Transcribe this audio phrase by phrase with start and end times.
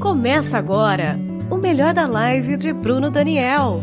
[0.00, 1.18] Começa agora
[1.50, 3.82] o melhor da live de Bruno Daniel.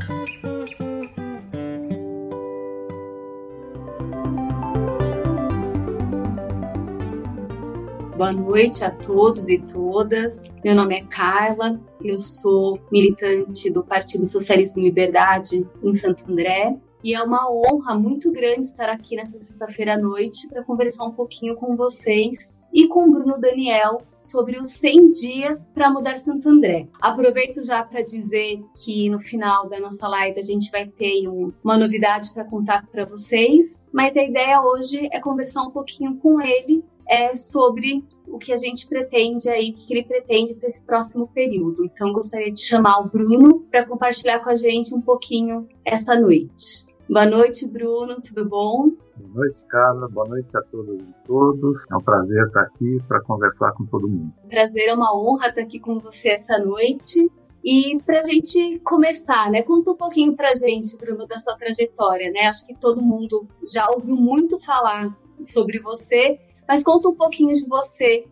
[8.16, 10.50] Boa noite a todos e todas.
[10.64, 16.78] Meu nome é Carla, eu sou militante do Partido Socialismo e Liberdade em Santo André.
[17.04, 21.12] E é uma honra muito grande estar aqui nessa sexta-feira à noite para conversar um
[21.12, 26.50] pouquinho com vocês e com o Bruno Daniel sobre os 100 dias para mudar Santo
[26.50, 26.90] André.
[27.02, 31.54] Aproveito já para dizer que no final da nossa live a gente vai ter um,
[31.64, 36.42] uma novidade para contar para vocês, mas a ideia hoje é conversar um pouquinho com
[36.42, 40.84] ele é sobre o que a gente pretende aí, o que ele pretende para esse
[40.84, 41.86] próximo período.
[41.86, 46.84] Então, gostaria de chamar o Bruno para compartilhar com a gente um pouquinho essa noite.
[47.08, 48.90] Boa noite, Bruno, tudo bom?
[49.36, 50.08] Noite, Carla.
[50.08, 51.84] Boa noite a todas e todos.
[51.92, 54.34] É um prazer estar aqui para conversar com todo mundo.
[54.48, 57.30] Prazer, é uma honra estar aqui com você essa noite.
[57.62, 59.62] E para a gente começar, né?
[59.62, 62.48] Conta um pouquinho para a gente, Bruno, da sua trajetória, né?
[62.48, 65.14] Acho que todo mundo já ouviu muito falar
[65.44, 68.26] sobre você, mas conta um pouquinho de você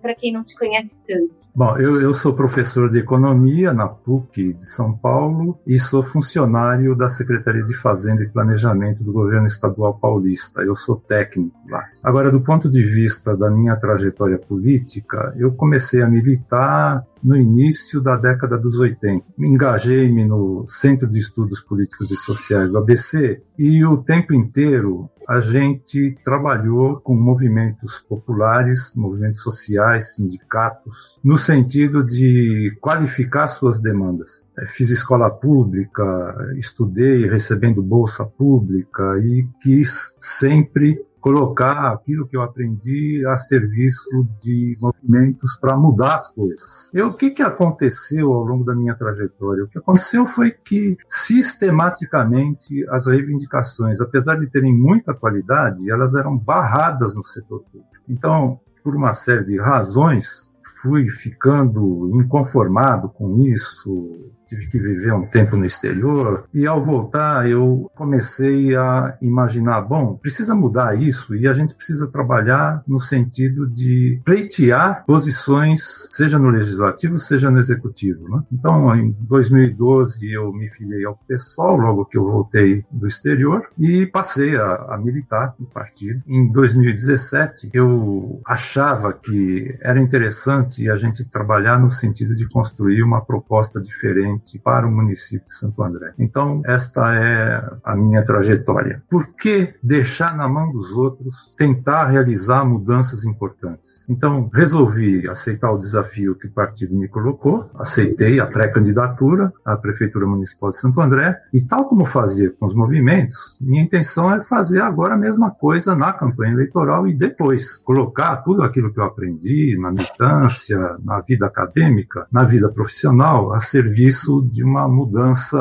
[0.00, 1.34] para quem não te conhece tanto?
[1.54, 6.94] Bom, eu, eu sou professor de economia na PUC de São Paulo e sou funcionário
[6.94, 10.62] da Secretaria de Fazenda e Planejamento do governo estadual paulista.
[10.62, 11.84] Eu sou técnico lá.
[12.02, 18.00] Agora, do ponto de vista da minha trajetória política, eu comecei a militar no início
[18.00, 19.24] da década dos 80.
[19.38, 26.18] Engajei-me no Centro de Estudos Políticos e Sociais ABC e o tempo inteiro a gente
[26.24, 34.50] trabalhou com movimentos populares, movimentos sociais, sindicatos, no sentido de qualificar suas demandas.
[34.68, 43.24] Fiz escola pública, estudei recebendo bolsa pública e quis sempre colocar aquilo que eu aprendi
[43.26, 46.90] a serviço de movimentos para mudar as coisas.
[46.92, 49.62] E o que, que aconteceu ao longo da minha trajetória?
[49.62, 56.36] O que aconteceu foi que, sistematicamente, as reivindicações, apesar de terem muita qualidade, elas eram
[56.36, 57.92] barradas no setor público.
[58.08, 60.52] Então, por uma série de razões,
[60.82, 67.48] fui ficando inconformado com isso, tive que viver um tempo no exterior e ao voltar
[67.48, 73.66] eu comecei a imaginar, bom, precisa mudar isso e a gente precisa trabalhar no sentido
[73.66, 78.28] de pleitear posições, seja no legislativo, seja no executivo.
[78.28, 78.42] Né?
[78.52, 84.06] Então, em 2012 eu me filiei ao PSOL, logo que eu voltei do exterior e
[84.06, 86.22] passei a, a militar no partido.
[86.26, 93.24] Em 2017 eu achava que era interessante a gente trabalhar no sentido de construir uma
[93.24, 96.12] proposta diferente para o município de Santo André.
[96.18, 99.02] Então, esta é a minha trajetória.
[99.10, 104.06] Por que deixar na mão dos outros tentar realizar mudanças importantes?
[104.08, 110.26] Então, resolvi aceitar o desafio que o partido me colocou, aceitei a pré-candidatura à Prefeitura
[110.26, 114.80] Municipal de Santo André e, tal como fazia com os movimentos, minha intenção é fazer
[114.80, 119.76] agora a mesma coisa na campanha eleitoral e depois colocar tudo aquilo que eu aprendi
[119.80, 125.58] na militância, na vida acadêmica, na vida profissional, a serviço de uma mudança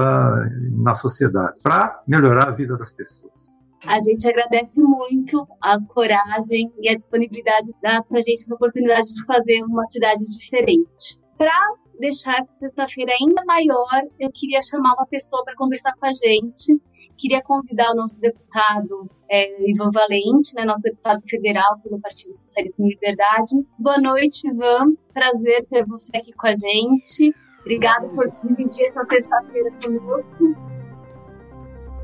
[0.72, 3.56] na sociedade, para melhorar a vida das pessoas.
[3.86, 9.26] A gente agradece muito a coragem e a disponibilidade para a gente essa oportunidade de
[9.26, 11.20] fazer uma cidade diferente.
[11.38, 11.58] Para
[12.00, 16.80] deixar essa sexta-feira ainda maior, eu queria chamar uma pessoa para conversar com a gente.
[17.18, 22.82] Queria convidar o nosso deputado é, Ivan Valente, né, nosso deputado federal pelo Partido Socialista
[22.82, 23.52] e Liberdade.
[23.80, 24.94] Boa noite, Ivan.
[25.14, 27.34] Prazer ter você aqui com a gente.
[27.62, 30.56] Obrigada por dividir essa sexta-feira conosco.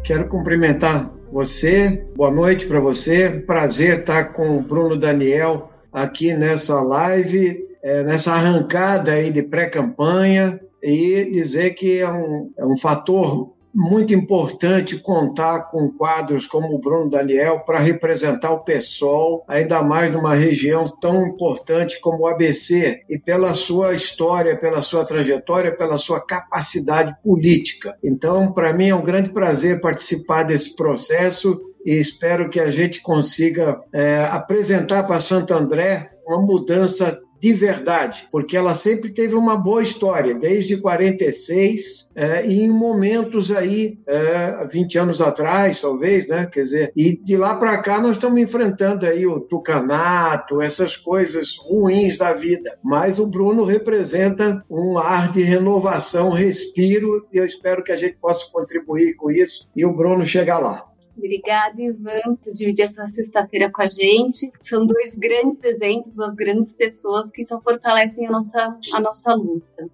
[0.03, 2.05] Quero cumprimentar você.
[2.15, 3.41] Boa noite para você.
[3.45, 10.59] Prazer estar com o Bruno Daniel aqui nessa live, é, nessa arrancada aí de pré-campanha
[10.81, 16.79] e dizer que é um, é um fator muito importante contar com quadros como o
[16.79, 23.03] Bruno Daniel para representar o PSOL, ainda mais numa região tão importante como o ABC,
[23.07, 27.95] e pela sua história, pela sua trajetória, pela sua capacidade política.
[28.03, 32.99] Então, para mim é um grande prazer participar desse processo e espero que a gente
[33.03, 39.55] consiga é, apresentar para Santo André uma mudança de verdade, porque ela sempre teve uma
[39.55, 46.47] boa história, desde 46 é, e em momentos aí, é, 20 anos atrás, talvez, né?
[46.51, 51.57] Quer dizer, e de lá para cá nós estamos enfrentando aí o tucanato, essas coisas
[51.57, 52.77] ruins da vida.
[52.83, 58.17] Mas o Bruno representa um ar de renovação, respiro, e eu espero que a gente
[58.19, 60.85] possa contribuir com isso e o Bruno chegar lá.
[61.17, 64.51] Obrigada, Ivan, por dividir essa sexta-feira com a gente.
[64.61, 69.89] São dois grandes exemplos, das grandes pessoas que só fortalecem a nossa, a nossa luta.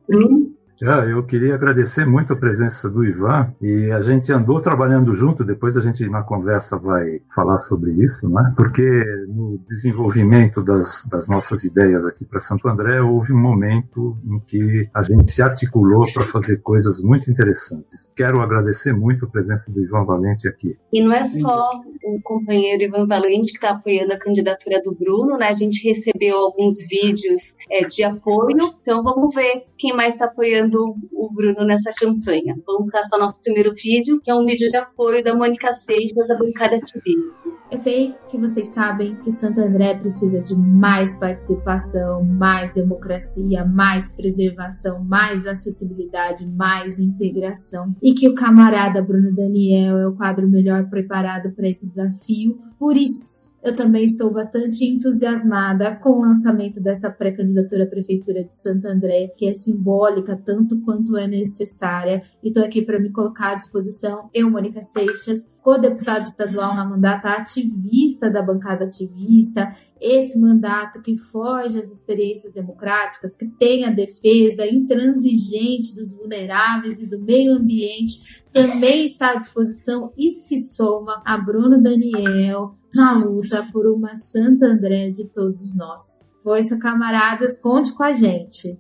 [0.84, 5.78] Eu queria agradecer muito a presença do Ivan e a gente andou trabalhando junto, depois
[5.78, 8.54] a gente na conversa vai falar sobre isso, né?
[8.58, 8.84] porque
[9.30, 14.90] no desenvolvimento das, das nossas ideias aqui para Santo André houve um momento em que
[14.94, 18.12] a gente se articulou para fazer coisas muito interessantes.
[18.14, 20.76] Quero agradecer muito a presença do Ivan Valente aqui.
[20.92, 25.38] E não é só o companheiro Ivan Valente que está apoiando a candidatura do Bruno,
[25.38, 25.48] né?
[25.48, 30.73] A gente recebeu alguns vídeos é, de apoio, então vamos ver quem mais está apoiando
[30.74, 32.56] apoiando o Bruno nessa campanha.
[32.66, 36.38] Vamos passar nosso primeiro vídeo, que é um vídeo de apoio da Mônica Seixas, da
[36.38, 37.40] bancada ativista.
[37.72, 44.12] Eu sei que vocês sabem que Santo André precisa de mais participação, mais democracia, mais
[44.12, 50.88] preservação, mais acessibilidade, mais integração e que o camarada Bruno Daniel é o quadro melhor
[50.90, 52.60] preparado para esse desafio.
[52.84, 58.54] Por isso, eu também estou bastante entusiasmada com o lançamento dessa pré-candidatura à Prefeitura de
[58.62, 63.54] Santo André, que é simbólica tanto quanto é necessária, e estou aqui para me colocar
[63.54, 64.30] à disposição.
[64.34, 69.74] Eu, Mônica Seixas, co-deputada estadual na mandata ativista da bancada ativista,
[70.04, 77.08] esse mandato que foge às experiências democráticas, que tem a defesa intransigente dos vulneráveis e
[77.08, 83.66] do meio ambiente, também está à disposição e se soma a Bruno Daniel na luta
[83.72, 86.04] por uma Santa André de todos nós.
[86.44, 88.78] Força, camaradas, conte com a gente.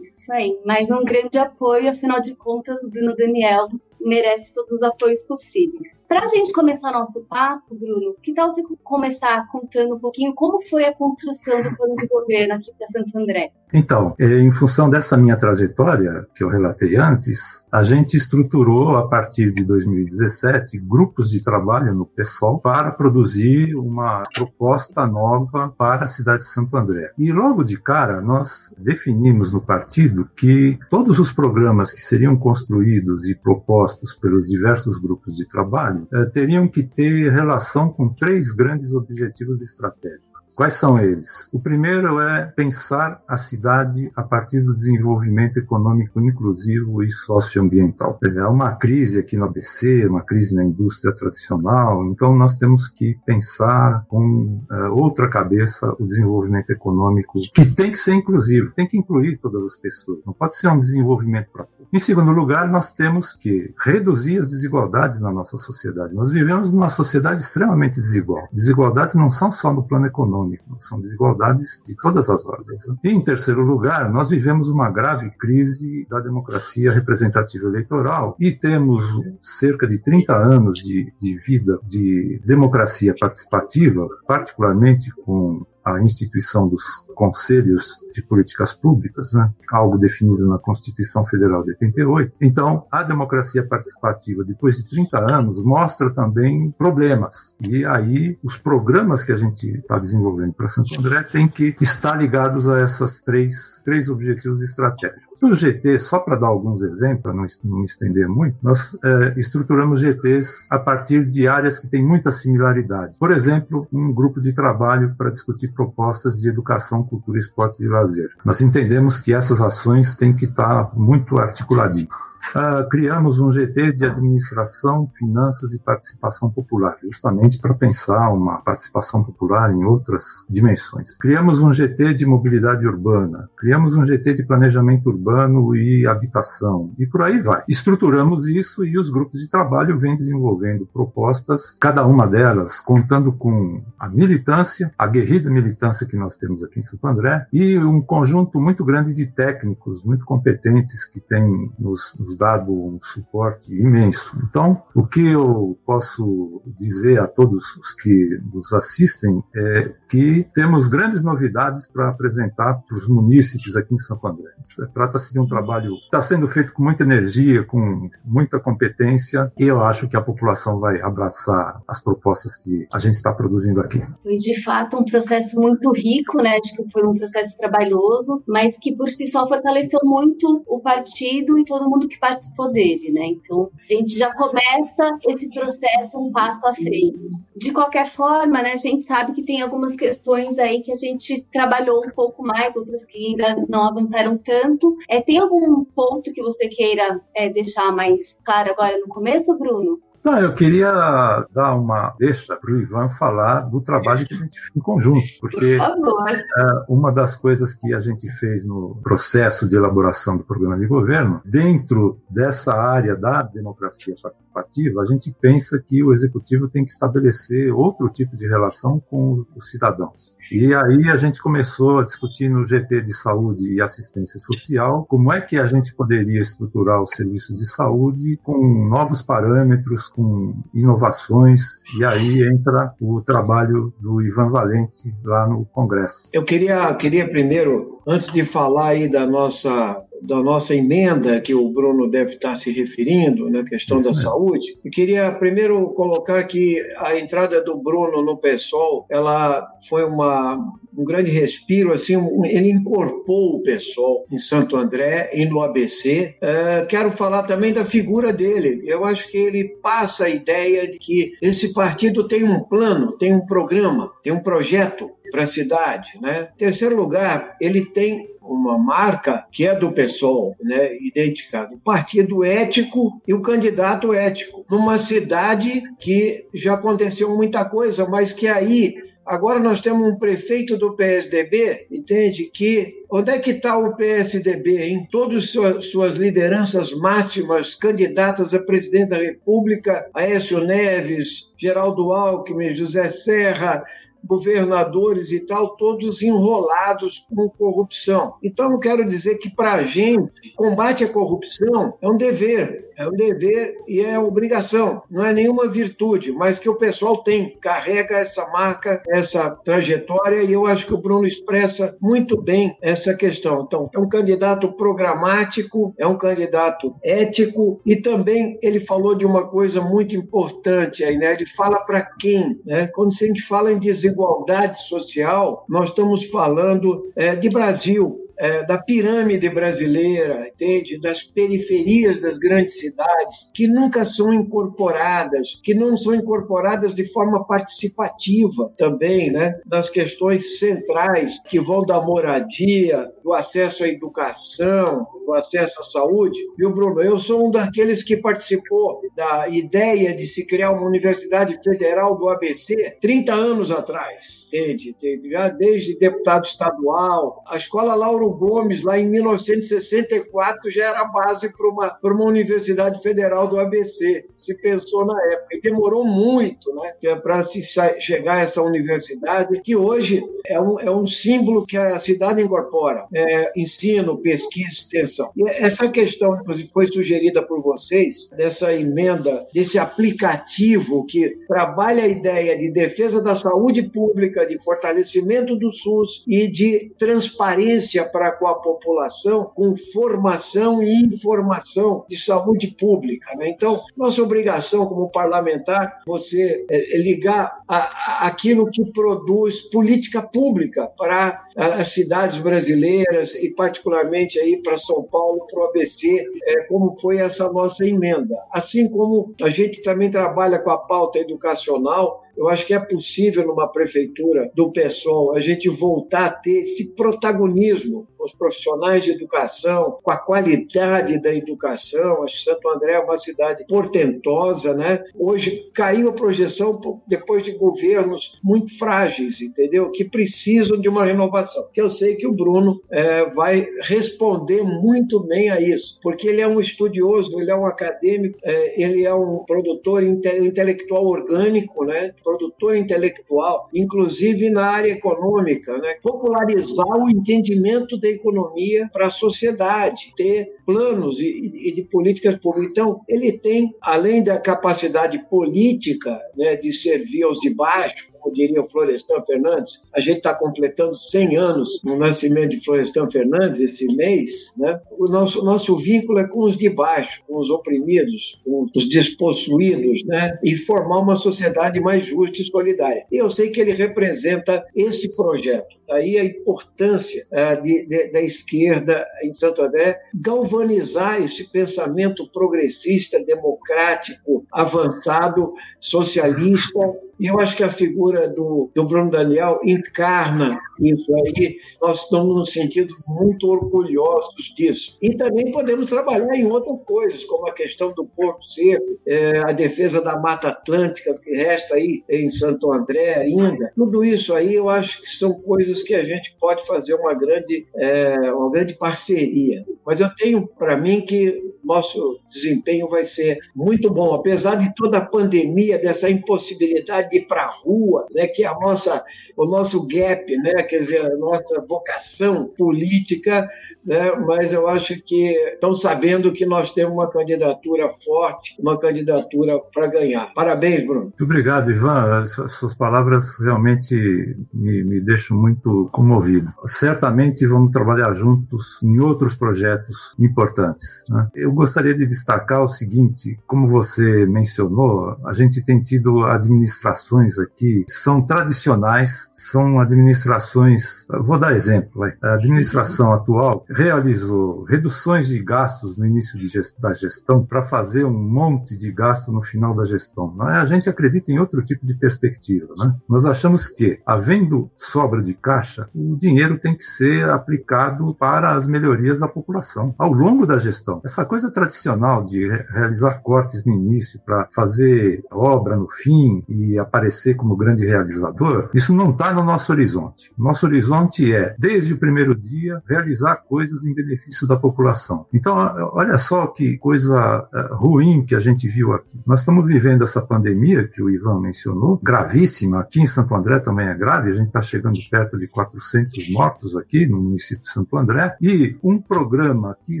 [0.00, 3.68] Isso aí, mais um grande apoio, afinal de contas, o Bruno Daniel
[4.04, 6.00] merece todos os apoios possíveis.
[6.06, 10.62] Para a gente começar nosso papo, Bruno, que tal você começar contando um pouquinho como
[10.62, 13.52] foi a construção do plano de governo aqui para Santo André?
[13.76, 19.08] Então, é, em função dessa minha trajetória que eu relatei antes, a gente estruturou a
[19.08, 26.06] partir de 2017 grupos de trabalho no PSOL para produzir uma proposta nova para a
[26.06, 27.10] cidade de Santo André.
[27.18, 33.28] E logo de cara nós definimos no partido que todos os programas que seriam construídos
[33.28, 38.94] e propostos pelos diversos grupos de trabalho eh, teriam que ter relação com três grandes
[38.94, 40.33] objetivos estratégicos.
[40.54, 41.48] Quais são eles?
[41.52, 48.18] O primeiro é pensar a cidade a partir do desenvolvimento econômico inclusivo e socioambiental.
[48.24, 53.18] É uma crise aqui no ABC, uma crise na indústria tradicional, então nós temos que
[53.26, 58.96] pensar com uh, outra cabeça o desenvolvimento econômico, que tem que ser inclusivo, tem que
[58.96, 61.83] incluir todas as pessoas, não pode ser um desenvolvimento para pouco.
[61.94, 66.12] Em segundo lugar, nós temos que reduzir as desigualdades na nossa sociedade.
[66.12, 68.48] Nós vivemos numa sociedade extremamente desigual.
[68.52, 72.84] Desigualdades não são só no plano econômico, são desigualdades de todas as ordens.
[73.04, 79.04] E, em terceiro lugar, nós vivemos uma grave crise da democracia representativa eleitoral e temos
[79.40, 86.82] cerca de 30 anos de, de vida de democracia participativa, particularmente com a instituição dos
[87.14, 89.50] conselhos de políticas públicas, né?
[89.70, 92.36] algo definido na Constituição Federal de 88.
[92.40, 97.56] Então, a democracia participativa, depois de 30 anos, mostra também problemas.
[97.68, 102.16] E aí, os programas que a gente está desenvolvendo para Santo André têm que estar
[102.16, 105.40] ligados a esses três, três objetivos estratégicos.
[105.42, 109.34] No GT, só para dar alguns exemplos, para não, não me estender muito, nós é,
[109.38, 113.18] estruturamos GTs a partir de áreas que têm muita similaridade.
[113.18, 118.30] Por exemplo, um grupo de trabalho para discutir propostas de educação, cultura, esportes e lazer.
[118.44, 122.08] Nós entendemos que essas ações têm que estar muito articuladinhas.
[122.52, 129.24] Uh, criamos um GT de administração, finanças e participação popular, justamente para pensar uma participação
[129.24, 131.16] popular em outras dimensões.
[131.18, 137.06] Criamos um GT de mobilidade urbana, criamos um GT de planejamento urbano e habitação, e
[137.06, 137.64] por aí vai.
[137.68, 143.82] Estruturamos isso e os grupos de trabalho vêm desenvolvendo propostas, cada uma delas contando com
[143.98, 145.63] a militância, a guerrida militância
[146.06, 150.24] que nós temos aqui em Santo André, e um conjunto muito grande de técnicos muito
[150.24, 154.36] competentes que têm nos, nos dado um suporte imenso.
[154.48, 160.88] Então, o que eu posso dizer a todos os que nos assistem é que temos
[160.88, 164.50] grandes novidades para apresentar para os munícipes aqui em Santo André.
[164.92, 169.64] Trata-se de um trabalho que está sendo feito com muita energia, com muita competência, e
[169.64, 174.02] eu acho que a população vai abraçar as propostas que a gente está produzindo aqui.
[174.22, 176.58] Foi de fato um processo muito rico, né?
[176.60, 181.64] Que foi um processo trabalhoso, mas que por si só fortaleceu muito o partido e
[181.64, 183.26] todo mundo que participou dele, né?
[183.26, 187.18] Então, a gente já começa esse processo um passo à frente.
[187.56, 191.46] De qualquer forma, né, a gente sabe que tem algumas questões aí que a gente
[191.52, 194.96] trabalhou um pouco mais, outras que ainda não avançaram tanto.
[195.08, 200.00] É, tem algum ponto que você queira é, deixar mais claro agora no começo, Bruno?
[200.24, 204.58] Não, eu queria dar uma deixa para o Ivan falar do trabalho que a gente
[204.58, 209.76] fez em conjunto, porque é, uma das coisas que a gente fez no processo de
[209.76, 216.02] elaboração do programa de governo, dentro dessa área da democracia participativa, a gente pensa que
[216.02, 220.34] o executivo tem que estabelecer outro tipo de relação com os cidadãos.
[220.50, 225.30] E aí a gente começou a discutir no GT de saúde e assistência social como
[225.30, 231.82] é que a gente poderia estruturar os serviços de saúde com novos parâmetros, com inovações,
[231.98, 236.28] e aí entra o trabalho do Ivan Valente lá no Congresso.
[236.32, 241.68] Eu queria, queria primeiro, antes de falar aí da nossa da nossa emenda que o
[241.68, 246.80] Bruno deve estar se referindo na questão Isso da saúde, eu queria primeiro colocar que
[246.96, 250.56] a entrada do Bruno no PSOL, ela foi uma,
[250.96, 256.36] um grande respiro, assim, ele incorporou o PSOL em Santo André e no ABC.
[256.40, 258.82] É, quero falar também da figura dele.
[258.86, 263.34] Eu acho que ele passa a ideia de que esse partido tem um plano, tem
[263.34, 266.18] um programa, tem um projeto para a cidade.
[266.20, 266.48] Né?
[266.56, 273.20] Terceiro lugar, ele tem uma marca que é do PSOL, né, identificado, o partido ético
[273.26, 279.58] e o candidato ético, numa cidade que já aconteceu muita coisa, mas que aí Agora
[279.58, 282.50] nós temos um prefeito do PSDB, entende?
[282.52, 289.10] Que onde é que está o PSDB, em todas suas lideranças máximas, candidatas a presidente
[289.10, 293.82] da República, Aécio Neves, Geraldo Alckmin, José Serra,
[294.24, 298.34] governadores e tal, todos enrolados com corrupção.
[298.42, 303.06] Então, eu quero dizer que, para a gente, combate à corrupção é um dever, é
[303.06, 308.16] um dever e é obrigação, não é nenhuma virtude, mas que o pessoal tem, carrega
[308.16, 313.64] essa marca, essa trajetória, e eu acho que o Bruno expressa muito bem essa questão.
[313.66, 319.46] Então, é um candidato programático, é um candidato ético, e também ele falou de uma
[319.46, 321.32] coisa muito importante aí, né?
[321.32, 322.86] Ele fala para quem, né?
[322.88, 328.78] Quando a gente fala em desigualdade social, nós estamos falando é, de Brasil, é, da
[328.78, 331.00] pirâmide brasileira, entende?
[331.00, 337.46] Das periferias das grandes cidades, que nunca são incorporadas, que não são incorporadas de forma
[337.46, 339.54] participativa também, né?
[339.66, 346.38] Das questões centrais que vão da moradia, do acesso à educação, do acesso à saúde.
[346.56, 347.00] Viu, Bruno?
[347.00, 352.28] Eu sou um daqueles que participou da ideia de se criar uma universidade federal do
[352.28, 354.94] ABC 30 anos atrás, entende?
[355.30, 361.68] Já desde deputado estadual, a escola Lauro Gomes, lá em 1964, já era base para
[361.68, 364.26] uma, uma universidade federal do ABC.
[364.34, 365.56] Se pensou na época.
[365.56, 367.60] E demorou muito né, é para se
[368.00, 373.06] chegar a essa universidade, que hoje é um, é um símbolo que a cidade incorpora:
[373.14, 375.30] é, ensino, pesquisa, extensão.
[375.36, 382.08] E essa questão, inclusive, foi sugerida por vocês, dessa emenda, desse aplicativo que trabalha a
[382.08, 388.46] ideia de defesa da saúde pública, de fortalecimento do SUS e de transparência para com
[388.46, 393.34] a população com formação e informação de saúde pública.
[393.34, 393.48] Né?
[393.48, 400.22] Então, nossa obrigação como parlamentar você é, é ligar a, a, aquilo que produz política
[400.22, 406.60] pública para as cidades brasileiras e particularmente aí para São Paulo, para o ABC, é,
[406.68, 408.36] como foi essa nossa emenda.
[408.52, 413.46] Assim como a gente também trabalha com a pauta educacional, eu acho que é possível
[413.46, 419.12] numa prefeitura do PSOL a gente voltar a ter esse protagonismo com os profissionais de
[419.12, 422.22] educação, com a qualidade da educação.
[422.22, 425.02] Acho que Santo André é uma cidade portentosa, né?
[425.14, 429.90] Hoje caiu a projeção depois de governos muito frágeis, entendeu?
[429.90, 431.68] Que precisam de uma renovação.
[431.72, 436.40] Que eu sei que o Bruno é, vai responder muito bem a isso, porque ele
[436.40, 441.84] é um estudioso, ele é um acadêmico, é, ele é um produtor inte intelectual orgânico,
[441.84, 442.14] né?
[442.22, 445.96] produtor intelectual, inclusive na área econômica, né?
[446.02, 452.70] popularizar o entendimento da economia para a sociedade, ter planos e, e, de políticas públicas.
[452.70, 458.62] Então, ele tem, além da capacidade política né, de servir aos de baixo, como diria
[458.62, 463.94] o Florestan Fernandes, a gente está completando 100 anos no nascimento de Florestan Fernandes esse
[463.94, 464.80] mês, né?
[464.98, 470.02] O nosso, nosso vínculo é com os de baixo, com os oprimidos, com os despossuídos,
[470.06, 470.38] né?
[470.42, 473.04] E formar uma sociedade mais justa e solidária.
[473.12, 475.76] E eu sei que ele representa esse projeto.
[475.86, 483.22] Daí a importância uh, de, de, da esquerda em Santo André galvanizar esse pensamento progressista,
[483.24, 486.80] democrático, avançado, socialista
[487.18, 491.58] E eu acho que a figura do, do Bruno Daniel encarna isso aí.
[491.80, 494.96] Nós estamos, no sentido, muito orgulhosos disso.
[495.00, 499.52] E também podemos trabalhar em outras coisas, como a questão do Porto Seco, é, a
[499.52, 503.72] defesa da Mata Atlântica, que resta aí em Santo André ainda.
[503.76, 507.66] Tudo isso aí eu acho que são coisas que a gente pode fazer uma grande,
[507.76, 509.62] é, uma grande parceria.
[509.84, 514.98] Mas eu tenho para mim que nosso desempenho vai ser muito bom, apesar de toda
[514.98, 519.02] a pandemia, dessa impossibilidade de ir para a rua, né, que é a nossa
[519.36, 520.62] o nosso gap, né?
[520.62, 523.48] quer dizer, a nossa vocação política,
[523.84, 524.12] né?
[524.26, 529.86] mas eu acho que estão sabendo que nós temos uma candidatura forte, uma candidatura para
[529.86, 530.32] ganhar.
[530.34, 531.04] Parabéns, Bruno.
[531.04, 532.20] Muito obrigado, Ivan.
[532.20, 536.52] As suas palavras realmente me, me deixam muito comovido.
[536.66, 541.04] Certamente vamos trabalhar juntos em outros projetos importantes.
[541.08, 541.28] Né?
[541.34, 547.64] Eu gostaria de destacar o seguinte: como você mencionou, a gente tem tido administrações aqui
[547.64, 551.06] que são tradicionais são administrações.
[551.24, 552.00] Vou dar exemplo.
[552.00, 552.14] Vai.
[552.22, 558.12] A administração atual realizou reduções de gastos no início gest, da gestão para fazer um
[558.12, 560.34] monte de gasto no final da gestão.
[560.48, 560.56] É?
[560.56, 562.74] A gente acredita em outro tipo de perspectiva.
[562.76, 562.94] Né?
[563.08, 568.66] Nós achamos que, havendo sobra de caixa, o dinheiro tem que ser aplicado para as
[568.66, 571.00] melhorias da população ao longo da gestão.
[571.04, 577.34] Essa coisa tradicional de realizar cortes no início para fazer obra no fim e aparecer
[577.34, 580.30] como grande realizador, isso não está no nosso horizonte.
[580.36, 585.26] Nosso horizonte é, desde o primeiro dia, realizar coisas em benefício da população.
[585.32, 585.54] Então,
[585.92, 589.20] olha só que coisa eh, ruim que a gente viu aqui.
[589.26, 592.80] Nós estamos vivendo essa pandemia que o Ivan mencionou, gravíssima.
[592.80, 594.30] Aqui em Santo André também é grave.
[594.30, 598.36] A gente está chegando perto de 400 mortos aqui no município de Santo André.
[598.40, 600.00] E um programa que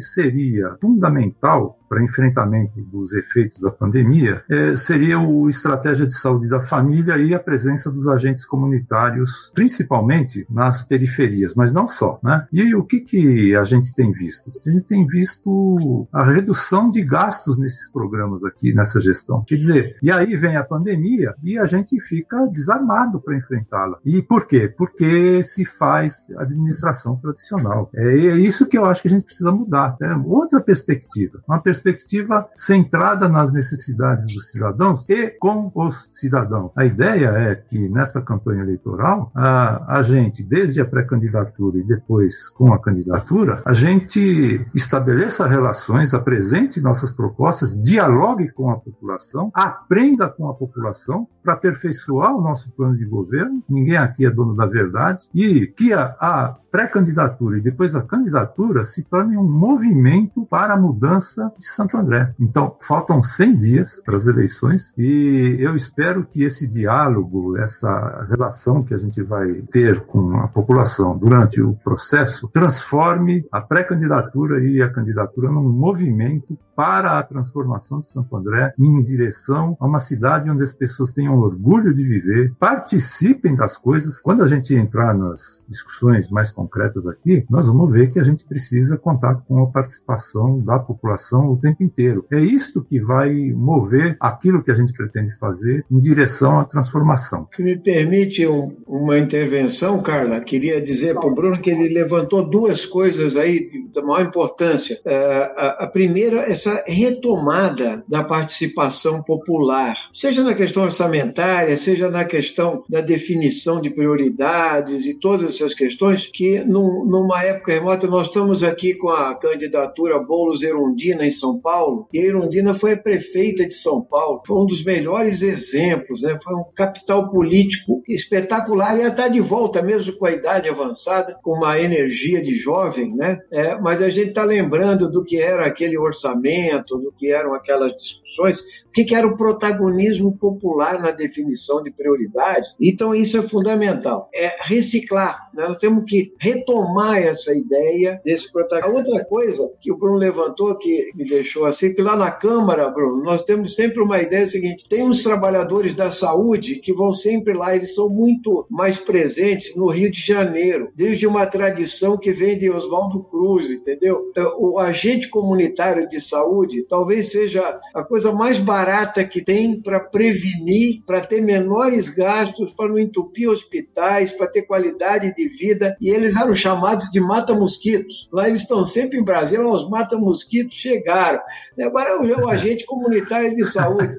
[0.00, 6.60] seria fundamental para enfrentamento dos efeitos da pandemia é, seria o Estratégia de Saúde da
[6.60, 12.18] Família e a presença dos agentes comunitários, principalmente nas periferias, mas não só.
[12.20, 12.48] Né?
[12.52, 14.50] E o que, que a gente tem visto?
[14.50, 19.44] A gente tem visto a redução de gastos nesses programas aqui, nessa gestão.
[19.46, 23.98] Quer dizer, e aí vem a pandemia e a gente fica desarmado para enfrentá-la.
[24.04, 24.66] E por quê?
[24.76, 27.88] Porque se faz administração tradicional.
[27.94, 29.96] É, é isso que eu acho que a gente precisa mudar.
[30.02, 31.40] É outra perspectiva.
[31.46, 36.72] Uma perspectiva perspectiva centrada nas necessidades dos cidadãos e com os cidadãos.
[36.74, 42.48] A ideia é que nesta campanha eleitoral a, a gente, desde a pré-candidatura e depois
[42.48, 50.28] com a candidatura, a gente estabeleça relações, apresente nossas propostas, dialogue com a população, aprenda
[50.28, 53.62] com a população para aperfeiçoar o nosso plano de governo.
[53.68, 58.82] Ninguém aqui é dono da verdade e que a, a pré-candidatura e depois a candidatura
[58.82, 62.34] se tornem um movimento para a mudança de Santo André.
[62.38, 68.82] Então, faltam 100 dias para as eleições e eu espero que esse diálogo, essa relação
[68.82, 74.82] que a gente vai ter com a população durante o processo, transforme a pré-candidatura e
[74.82, 80.50] a candidatura num movimento para a transformação de Santo André em direção a uma cidade
[80.50, 84.20] onde as pessoas tenham orgulho de viver, participem das coisas.
[84.20, 88.44] Quando a gente entrar nas discussões mais concretas aqui, nós vamos ver que a gente
[88.44, 92.24] precisa contar com a participação da população o tempo inteiro.
[92.30, 97.48] É isto que vai mover aquilo que a gente pretende fazer em direção à transformação.
[97.54, 102.48] Se me permite um, uma intervenção, Carla, queria dizer para o Bruno que ele levantou
[102.48, 105.00] duas coisas aí da maior importância.
[105.04, 112.24] É, a, a primeira, essa retomada da participação popular, seja na questão orçamentária, seja na
[112.24, 118.28] questão da definição de prioridades e todas essas questões que num, numa época remota, nós
[118.28, 123.00] estamos aqui com a candidatura Boulos Erundina em São Paulo, e a Erundina foi a
[123.00, 126.38] prefeita de São Paulo, foi um dos melhores exemplos, né?
[126.42, 131.38] foi um capital político espetacular, e ela está de volta mesmo com a idade avançada,
[131.42, 133.38] com uma energia de jovem, né?
[133.50, 137.92] É, mas a gente está lembrando do que era aquele orçamento, do que eram aquelas
[137.96, 142.66] discussões, o que, que era o protagonismo popular na definição de prioridade.
[142.80, 145.68] Então isso é fundamental, é reciclar, né?
[145.68, 148.94] nós temos que retomar essa ideia desse protagonismo.
[148.94, 152.88] A outra coisa que o Bruno levantou, que me deixou assim, que lá na Câmara,
[152.88, 157.54] Bruno, nós temos sempre uma ideia seguinte: tem uns trabalhadores da saúde que vão sempre
[157.54, 162.58] lá, eles são muito mais presentes no Rio de Janeiro, desde uma tradição que vem
[162.58, 164.28] de Oswaldo Cruz, entendeu?
[164.30, 170.00] Então, o agente comunitário de saúde talvez seja a coisa mais barata que tem para
[170.00, 175.96] prevenir, para ter menores gastos, para não entupir hospitais, para ter qualidade de vida.
[176.00, 178.28] E eles eram chamados de mata-mosquitos.
[178.32, 181.40] Lá eles estão sempre em Brasília, os mata-mosquitos chegaram comunitário.
[181.82, 184.14] Agora o agente comunitário de saúde.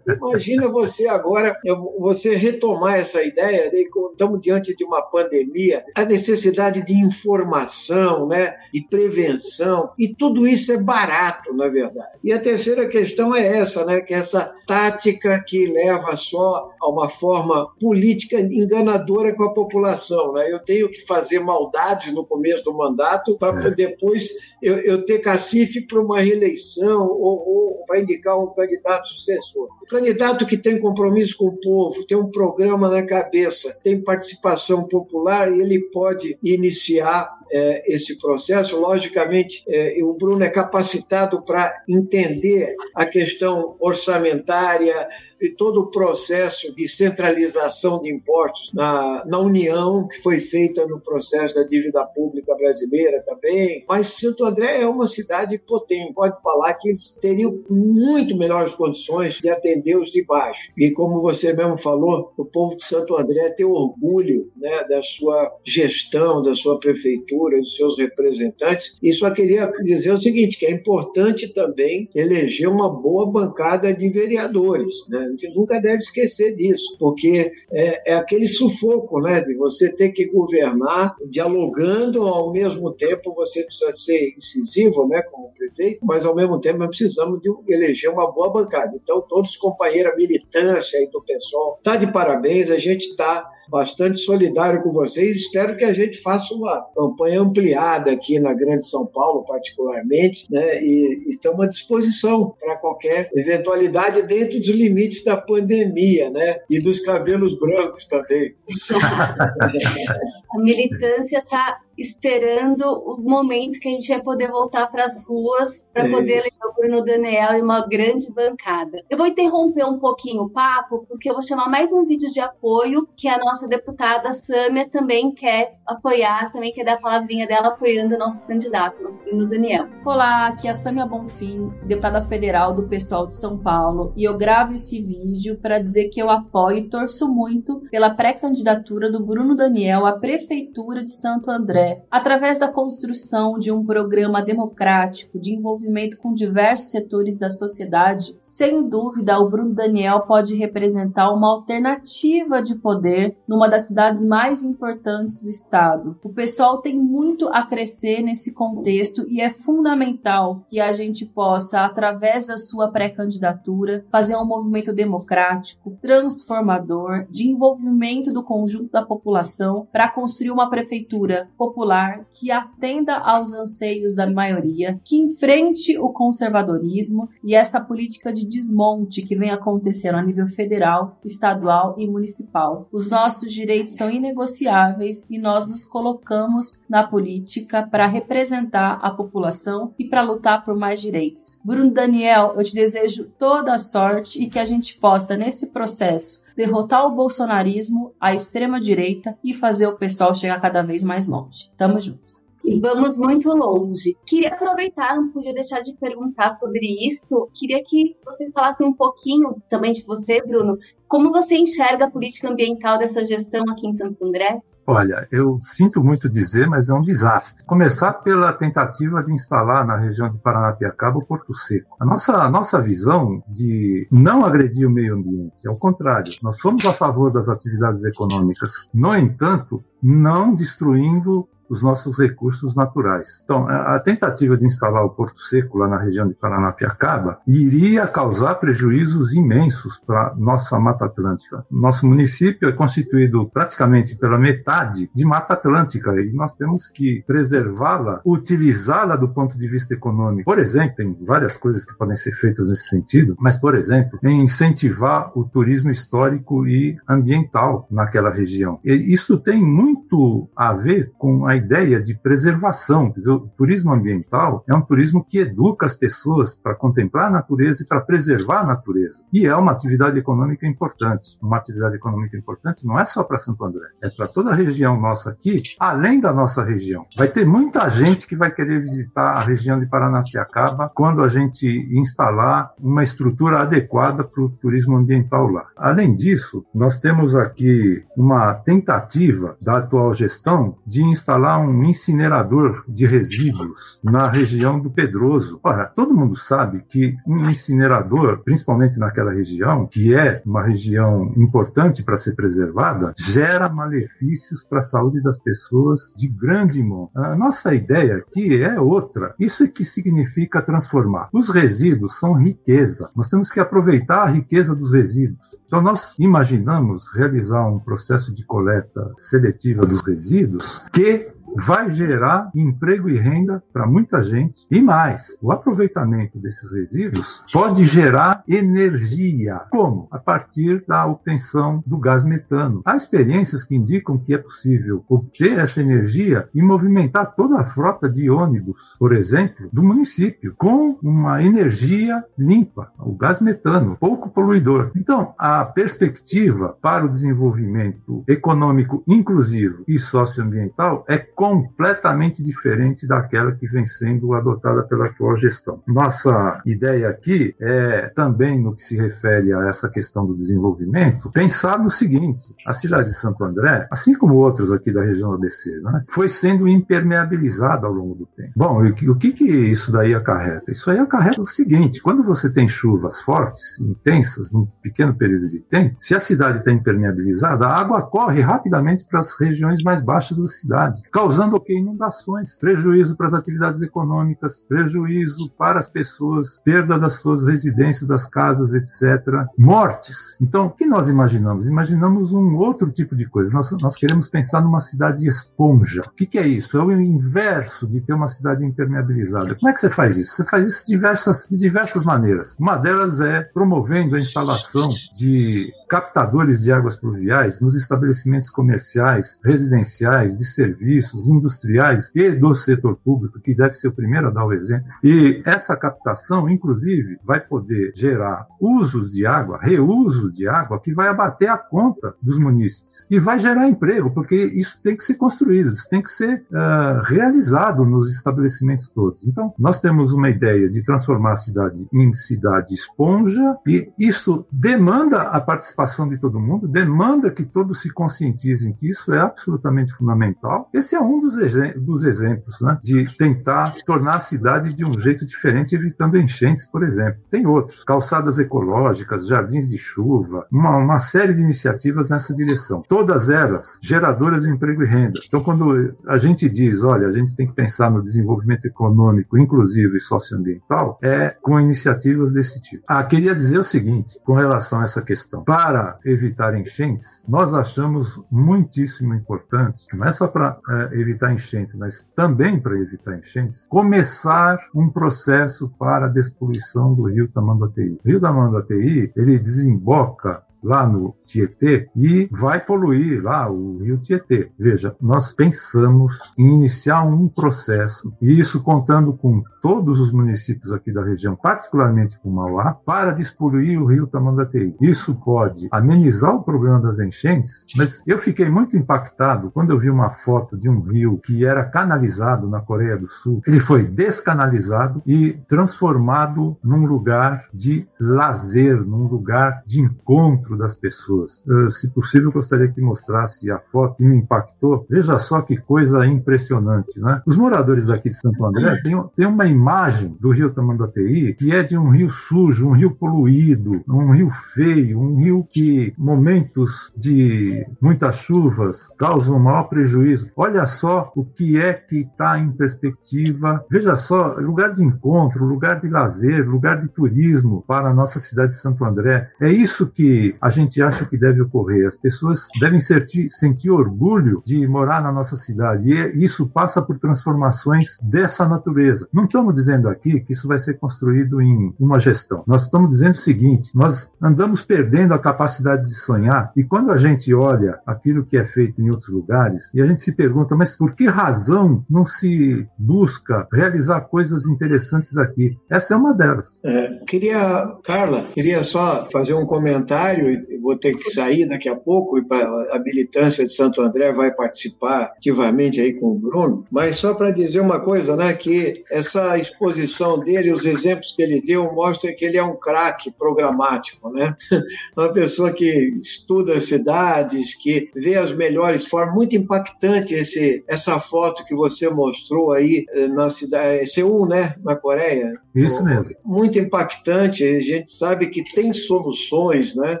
[0.06, 1.56] Imagina você agora,
[1.98, 8.56] você retomar essa ideia, de, estamos diante de uma pandemia, a necessidade de informação, né,
[8.72, 12.18] de prevenção, e tudo isso é barato, na verdade.
[12.22, 16.90] E a terceira questão é essa, né, que é essa tática que leva só a
[16.90, 20.32] uma forma política enganadora com a população.
[20.32, 20.52] Né?
[20.52, 23.70] Eu tenho que fazer maldades no começo do mandato para é.
[23.70, 26.55] depois eu, eu, ter cacife para uma reeleição
[27.02, 29.68] ou, ou para indicar um candidato sucessor.
[29.82, 34.88] O candidato que tem compromisso com o povo, tem um programa na cabeça, tem participação
[34.88, 38.78] popular, ele pode iniciar é, esse processo.
[38.78, 45.08] Logicamente, é, o Bruno é capacitado para entender a questão orçamentária,
[45.40, 51.00] e todo o processo de centralização de impostos na, na União, que foi feita no
[51.00, 53.84] processo da dívida pública brasileira também.
[53.88, 59.34] Mas Santo André é uma cidade potente, pode falar que eles teriam muito melhores condições
[59.36, 60.70] de atender os de baixo.
[60.76, 65.52] E como você mesmo falou, o povo de Santo André tem orgulho né, da sua
[65.64, 68.98] gestão, da sua prefeitura, dos seus representantes.
[69.02, 74.08] E só queria dizer o seguinte, que é importante também eleger uma boa bancada de
[74.08, 75.18] vereadores, né?
[75.18, 80.10] A gente nunca deve esquecer disso, porque é, é aquele sufoco, né, de você ter
[80.10, 86.34] que governar dialogando, ao mesmo tempo você precisa ser incisivo, né, como prefeito, mas ao
[86.34, 88.96] mesmo tempo nós precisamos de eleger uma boa bancada.
[89.02, 93.50] Então, todos os companheiros, a militância aí do pessoal, tá de parabéns, a gente está
[93.68, 95.36] bastante solidário com vocês.
[95.36, 100.82] Espero que a gente faça uma campanha ampliada aqui na Grande São Paulo, particularmente, né?
[100.82, 106.60] E, estamos à disposição para qualquer eventualidade dentro dos limites da pandemia, né?
[106.70, 108.54] E dos cabelos brancos também.
[110.50, 115.88] a militância está esperando o momento que a gente vai poder voltar para as ruas
[115.92, 119.02] para é poder levar o Bruno Daniel e uma grande bancada.
[119.08, 122.40] Eu vou interromper um pouquinho o papo, porque eu vou chamar mais um vídeo de
[122.40, 127.68] apoio que a nossa deputada Sâmia também quer apoiar, também quer dar a palavrinha dela
[127.68, 129.86] apoiando o nosso candidato, nosso Bruno Daniel.
[130.04, 134.36] Olá, aqui é a Sâmia Bonfim, deputada federal do pessoal de São Paulo, e eu
[134.36, 139.54] gravo esse vídeo para dizer que eu apoio e torço muito pela pré-candidatura do Bruno
[139.54, 146.18] Daniel à Prefeitura de Santo André através da construção de um programa democrático de envolvimento
[146.18, 152.76] com diversos setores da sociedade, sem dúvida o Bruno Daniel pode representar uma alternativa de
[152.76, 156.18] poder numa das cidades mais importantes do estado.
[156.22, 161.80] O pessoal tem muito a crescer nesse contexto e é fundamental que a gente possa,
[161.80, 169.86] através da sua pré-candidatura, fazer um movimento democrático, transformador, de envolvimento do conjunto da população
[169.92, 176.08] para construir uma prefeitura popular popular que atenda aos anseios da maioria, que enfrente o
[176.08, 182.88] conservadorismo e essa política de desmonte que vem acontecendo a nível federal, estadual e municipal.
[182.90, 189.92] Os nossos direitos são inegociáveis e nós nos colocamos na política para representar a população
[189.98, 191.60] e para lutar por mais direitos.
[191.62, 196.45] Bruno Daniel, eu te desejo toda a sorte e que a gente possa, nesse processo,
[196.56, 201.70] derrotar o bolsonarismo, a extrema-direita e fazer o pessoal chegar cada vez mais longe.
[201.76, 202.44] Tamo juntos.
[202.64, 204.16] E vamos muito longe.
[204.26, 207.48] Queria aproveitar, não podia deixar de perguntar sobre isso.
[207.54, 212.50] Queria que vocês falassem um pouquinho, também de você, Bruno, como você enxerga a política
[212.50, 214.60] ambiental dessa gestão aqui em Santo André?
[214.86, 217.64] Olha, eu sinto muito dizer, mas é um desastre.
[217.64, 221.96] Começar pela tentativa de instalar na região de Paranapiacaba o Porto Seco.
[221.98, 226.32] A nossa, a nossa visão de não agredir o meio ambiente é o contrário.
[226.42, 228.88] Nós somos a favor das atividades econômicas.
[228.94, 233.42] No entanto, não destruindo os nossos recursos naturais.
[233.44, 238.54] Então, a tentativa de instalar o Porto Seco lá na região de Paranapiacaba iria causar
[238.56, 241.64] prejuízos imensos para nossa Mata Atlântica.
[241.70, 248.20] Nosso município é constituído praticamente pela metade de Mata Atlântica e nós temos que preservá-la,
[248.24, 250.44] utilizá-la do ponto de vista econômico.
[250.44, 254.42] Por exemplo, tem várias coisas que podem ser feitas nesse sentido, mas, por exemplo, em
[254.42, 258.78] incentivar o turismo histórico e ambiental naquela região.
[258.84, 263.12] E isso tem muito a ver com a ideia de preservação.
[263.28, 267.86] O turismo ambiental é um turismo que educa as pessoas para contemplar a natureza e
[267.86, 269.24] para preservar a natureza.
[269.32, 271.38] E é uma atividade econômica importante.
[271.42, 275.00] Uma atividade econômica importante não é só para Santo André, é para toda a região
[275.00, 277.06] nossa aqui, além da nossa região.
[277.16, 281.66] Vai ter muita gente que vai querer visitar a região de Paranapiacaba quando a gente
[281.92, 285.66] instalar uma estrutura adequada para o turismo ambiental lá.
[285.76, 292.82] Além disso, nós temos aqui uma tentativa da atual gestão de instalar lá um incinerador
[292.88, 295.60] de resíduos na região do Pedroso.
[295.62, 302.02] Ora, todo mundo sabe que um incinerador, principalmente naquela região, que é uma região importante
[302.02, 307.20] para ser preservada, gera malefícios para a saúde das pessoas de grande monta.
[307.20, 309.32] A nossa ideia aqui é outra.
[309.38, 311.28] Isso é que significa transformar.
[311.32, 313.08] Os resíduos são riqueza.
[313.14, 315.56] Nós temos que aproveitar a riqueza dos resíduos.
[315.66, 323.08] Então, nós imaginamos realizar um processo de coleta seletiva dos resíduos que vai gerar emprego
[323.08, 324.66] e renda para muita gente.
[324.70, 329.62] E mais, o aproveitamento desses resíduos pode gerar energia.
[329.70, 330.08] Como?
[330.10, 332.82] A partir da obtenção do gás metano.
[332.84, 338.08] Há experiências que indicam que é possível obter essa energia e movimentar toda a frota
[338.08, 344.90] de ônibus, por exemplo, do município, com uma energia limpa, o gás metano, pouco poluidor.
[344.96, 353.68] Então, a perspectiva para o desenvolvimento econômico inclusivo e socioambiental é completamente diferente daquela que
[353.68, 355.82] vem sendo adotada pela atual gestão.
[355.86, 361.78] Nossa ideia aqui é também no que se refere a essa questão do desenvolvimento, pensar
[361.78, 366.04] no seguinte: a cidade de Santo André, assim como outras aqui da região ABC, né,
[366.08, 368.52] foi sendo impermeabilizada ao longo do tempo.
[368.56, 370.70] Bom, o que, que isso daí acarreta?
[370.70, 375.60] Isso aí acarreta o seguinte: quando você tem chuvas fortes, intensas, num pequeno período de
[375.60, 380.38] tempo, se a cidade está impermeabilizada, a água corre rapidamente para as regiões mais baixas
[380.38, 381.76] da cidade, causando o que?
[381.76, 388.28] Inundações, prejuízo para as atividades econômicas, prejuízo para as pessoas, perda das suas residências, das
[388.28, 389.44] casas, etc.
[389.58, 390.36] Mortes.
[390.40, 391.66] Então, o que nós imaginamos?
[391.66, 393.52] Imaginamos um outro tipo de coisa.
[393.52, 396.02] Nós, nós queremos pensar numa cidade esponja.
[396.02, 396.78] O que, que é isso?
[396.78, 399.56] É o inverso de ter uma cidade impermeabilizada.
[399.56, 400.36] Como é que você faz isso?
[400.36, 402.54] Você faz isso de diversas, de diversas maneiras.
[402.56, 410.36] Uma delas é promovendo a instalação de captadores de águas pluviais nos estabelecimentos comerciais, residenciais,
[410.36, 414.52] de serviços, industriais e do setor público, que deve ser o primeiro a dar o
[414.52, 414.86] exemplo.
[415.02, 421.08] E essa captação, inclusive, vai poder gerar usos de água, reuso de água, que vai
[421.08, 423.06] abater a conta dos munícipes.
[423.10, 427.02] E vai gerar emprego, porque isso tem que ser construído, isso tem que ser uh,
[427.04, 429.26] realizado nos estabelecimentos todos.
[429.26, 435.22] Então, nós temos uma ideia de transformar a cidade em cidade esponja, e isso demanda
[435.22, 440.68] a participação de todo mundo, demanda que todos se conscientizem que isso é absolutamente fundamental.
[440.72, 441.34] Esse é dos,
[441.76, 446.82] dos exemplos né, de tentar tornar a cidade de um jeito diferente, evitando enchentes, por
[446.82, 447.20] exemplo.
[447.30, 452.82] Tem outros, calçadas ecológicas, jardins de chuva, uma, uma série de iniciativas nessa direção.
[452.88, 455.20] Todas elas geradoras de emprego e renda.
[455.26, 459.96] Então, quando a gente diz, olha, a gente tem que pensar no desenvolvimento econômico, inclusivo
[459.96, 462.82] e socioambiental, é com iniciativas desse tipo.
[462.88, 465.44] Ah, queria dizer o seguinte, com relação a essa questão.
[465.44, 471.74] Para para evitar enchentes, nós achamos muitíssimo importante, não é só para é, evitar enchentes,
[471.74, 477.98] mas também para evitar enchentes, começar um processo para a despoluição do rio Tamanduateí.
[478.04, 484.50] O rio Tamanduateí, ele desemboca lá no Tietê e vai poluir lá o rio Tietê.
[484.58, 490.92] Veja, nós pensamos em iniciar um processo, e isso contando com todos os municípios aqui
[490.92, 494.74] da região, particularmente com Mauá, para despoluir o rio Tamanduateí.
[494.80, 499.90] Isso pode amenizar o problema das enchentes, mas eu fiquei muito impactado quando eu vi
[499.90, 503.40] uma foto de um rio que era canalizado na Coreia do Sul.
[503.46, 511.44] Ele foi descanalizado e transformado num lugar de lazer, num lugar de encontro das pessoas.
[511.46, 514.86] Uh, se possível, gostaria que mostrasse a foto que me impactou.
[514.88, 517.22] Veja só que coisa impressionante, né?
[517.26, 521.62] Os moradores daqui de Santo André têm, têm uma imagem do rio Tamanduateí que é
[521.62, 527.66] de um rio sujo, um rio poluído, um rio feio, um rio que momentos de
[527.80, 530.30] muitas chuvas causam maior prejuízo.
[530.36, 533.64] Olha só o que é que está em perspectiva.
[533.70, 538.48] Veja só, lugar de encontro, lugar de lazer, lugar de turismo para a nossa cidade
[538.48, 539.30] de Santo André.
[539.40, 541.86] É isso que a gente acha que deve ocorrer.
[541.86, 546.98] As pessoas devem sentir, sentir orgulho de morar na nossa cidade e isso passa por
[546.98, 549.08] transformações dessa natureza.
[549.12, 552.42] Não estamos dizendo aqui que isso vai ser construído em uma gestão.
[552.46, 556.96] Nós estamos dizendo o seguinte: nós andamos perdendo a capacidade de sonhar e quando a
[556.96, 560.76] gente olha aquilo que é feito em outros lugares e a gente se pergunta, mas
[560.76, 565.56] por que razão não se busca realizar coisas interessantes aqui?
[565.70, 566.60] Essa é uma delas.
[566.64, 570.25] É, queria, Carla, queria só fazer um comentário
[570.60, 572.24] vou ter que sair daqui a pouco e
[572.70, 577.30] a militância de Santo André vai participar ativamente aí com o Bruno, mas só para
[577.30, 582.24] dizer uma coisa, né, que essa exposição dele, os exemplos que ele deu, mostra que
[582.24, 584.36] ele é um craque programático, né?
[584.96, 590.98] Uma pessoa que estuda as cidades, que vê as melhores formas, muito impactante esse, essa
[590.98, 595.34] foto que você mostrou aí eh, na cidade, é Seul, né, na Coreia.
[595.54, 596.14] Isso mesmo.
[596.24, 600.00] Muito impactante, a gente sabe que tem soluções, né?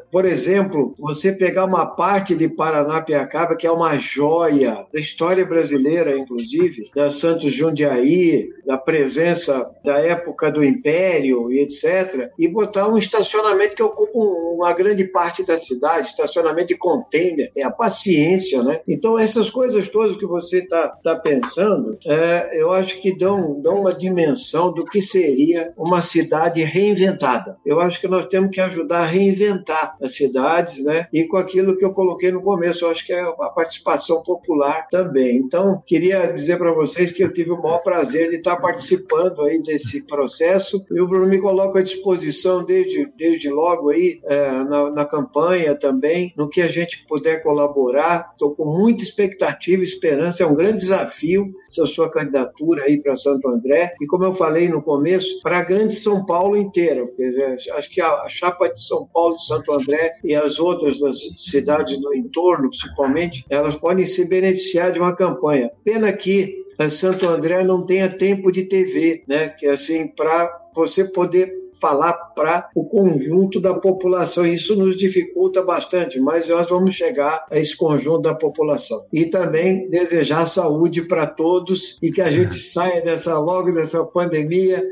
[0.16, 6.16] Por exemplo, você pegar uma parte de Paranapiacaba, que é uma joia da história brasileira,
[6.16, 12.96] inclusive, da Santos Jundiaí, da presença da época do Império e etc., e botar um
[12.96, 18.80] estacionamento que ocupa uma grande parte da cidade, estacionamento de container, é a paciência, né?
[18.88, 23.82] Então, essas coisas todas que você está tá pensando, é, eu acho que dão, dão
[23.82, 27.58] uma dimensão do que seria uma cidade reinventada.
[27.66, 31.08] Eu acho que nós temos que ajudar a reinventar as cidades, né?
[31.12, 34.88] E com aquilo que eu coloquei no começo, eu acho que é a participação popular
[34.90, 35.36] também.
[35.36, 39.62] Então, queria dizer para vocês que eu tive o maior prazer de estar participando aí
[39.62, 44.90] desse processo e o Bruno me coloca à disposição desde, desde logo aí é, na,
[44.90, 48.30] na campanha também, no que a gente puder colaborar.
[48.32, 53.48] Estou com muita expectativa, esperança, é um grande desafio essa sua candidatura aí para Santo
[53.48, 57.06] André e como eu falei no começo, para a grande São Paulo inteira.
[57.72, 61.98] Acho que a chapa de São Paulo, de Santo André e as outras das cidades
[61.98, 65.70] do entorno, principalmente, elas podem se beneficiar de uma campanha.
[65.84, 69.48] Pena que Santo André não tenha tempo de TV, né?
[69.48, 71.48] Que assim para você poder
[71.80, 74.46] falar para o conjunto da população.
[74.46, 79.04] Isso nos dificulta bastante, mas nós vamos chegar a esse conjunto da população.
[79.12, 84.82] E também desejar saúde para todos e que a gente saia dessa logo dessa pandemia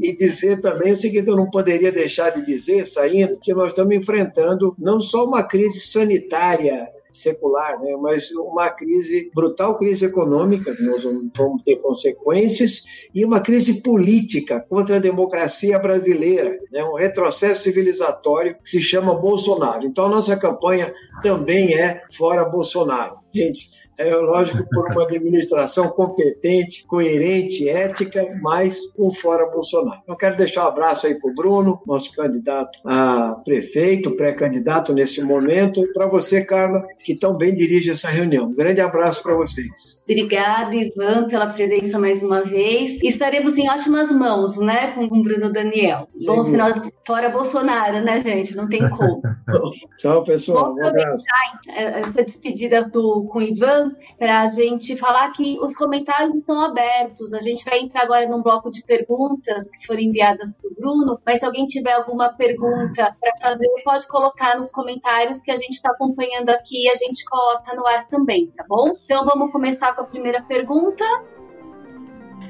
[0.00, 3.94] e dizer também o seguinte, eu não poderia deixar de dizer, saindo, que nós estamos
[3.94, 7.96] enfrentando não só uma crise sanitária secular, né?
[8.00, 14.96] mas uma crise, brutal crise econômica, nós vamos ter consequências, e uma crise política contra
[14.96, 16.84] a democracia brasileira, né?
[16.84, 19.86] um retrocesso civilizatório que se chama Bolsonaro.
[19.86, 20.92] Então, a nossa campanha
[21.22, 23.18] também é fora Bolsonaro.
[23.38, 30.00] Gente, é lógico, por uma administração competente, coerente, ética, mas com fora Bolsonaro.
[30.06, 35.20] Eu quero deixar um abraço aí para o Bruno, nosso candidato a prefeito, pré-candidato nesse
[35.20, 38.46] momento, e para você, Carla, que tão bem dirige essa reunião.
[38.46, 40.00] Um grande abraço para vocês.
[40.04, 43.02] Obrigada, Ivan, pela presença mais uma vez.
[43.02, 46.08] Estaremos em ótimas mãos, né, com o Bruno Daniel.
[46.24, 48.54] Bom final de fora Bolsonaro, né, gente?
[48.54, 49.22] Não tem como.
[49.98, 50.74] Tchau, pessoal.
[50.74, 51.24] Vou um abraço.
[51.66, 57.32] essa despedida do, com o Ivan para a gente falar que os comentários estão abertos.
[57.34, 61.20] A gente vai entrar agora num bloco de perguntas que foram enviadas para o Bruno,
[61.24, 65.74] mas se alguém tiver alguma pergunta para fazer, pode colocar nos comentários que a gente
[65.74, 68.92] está acompanhando aqui e a gente coloca no ar também, tá bom?
[69.04, 71.04] Então vamos começar com a primeira pergunta.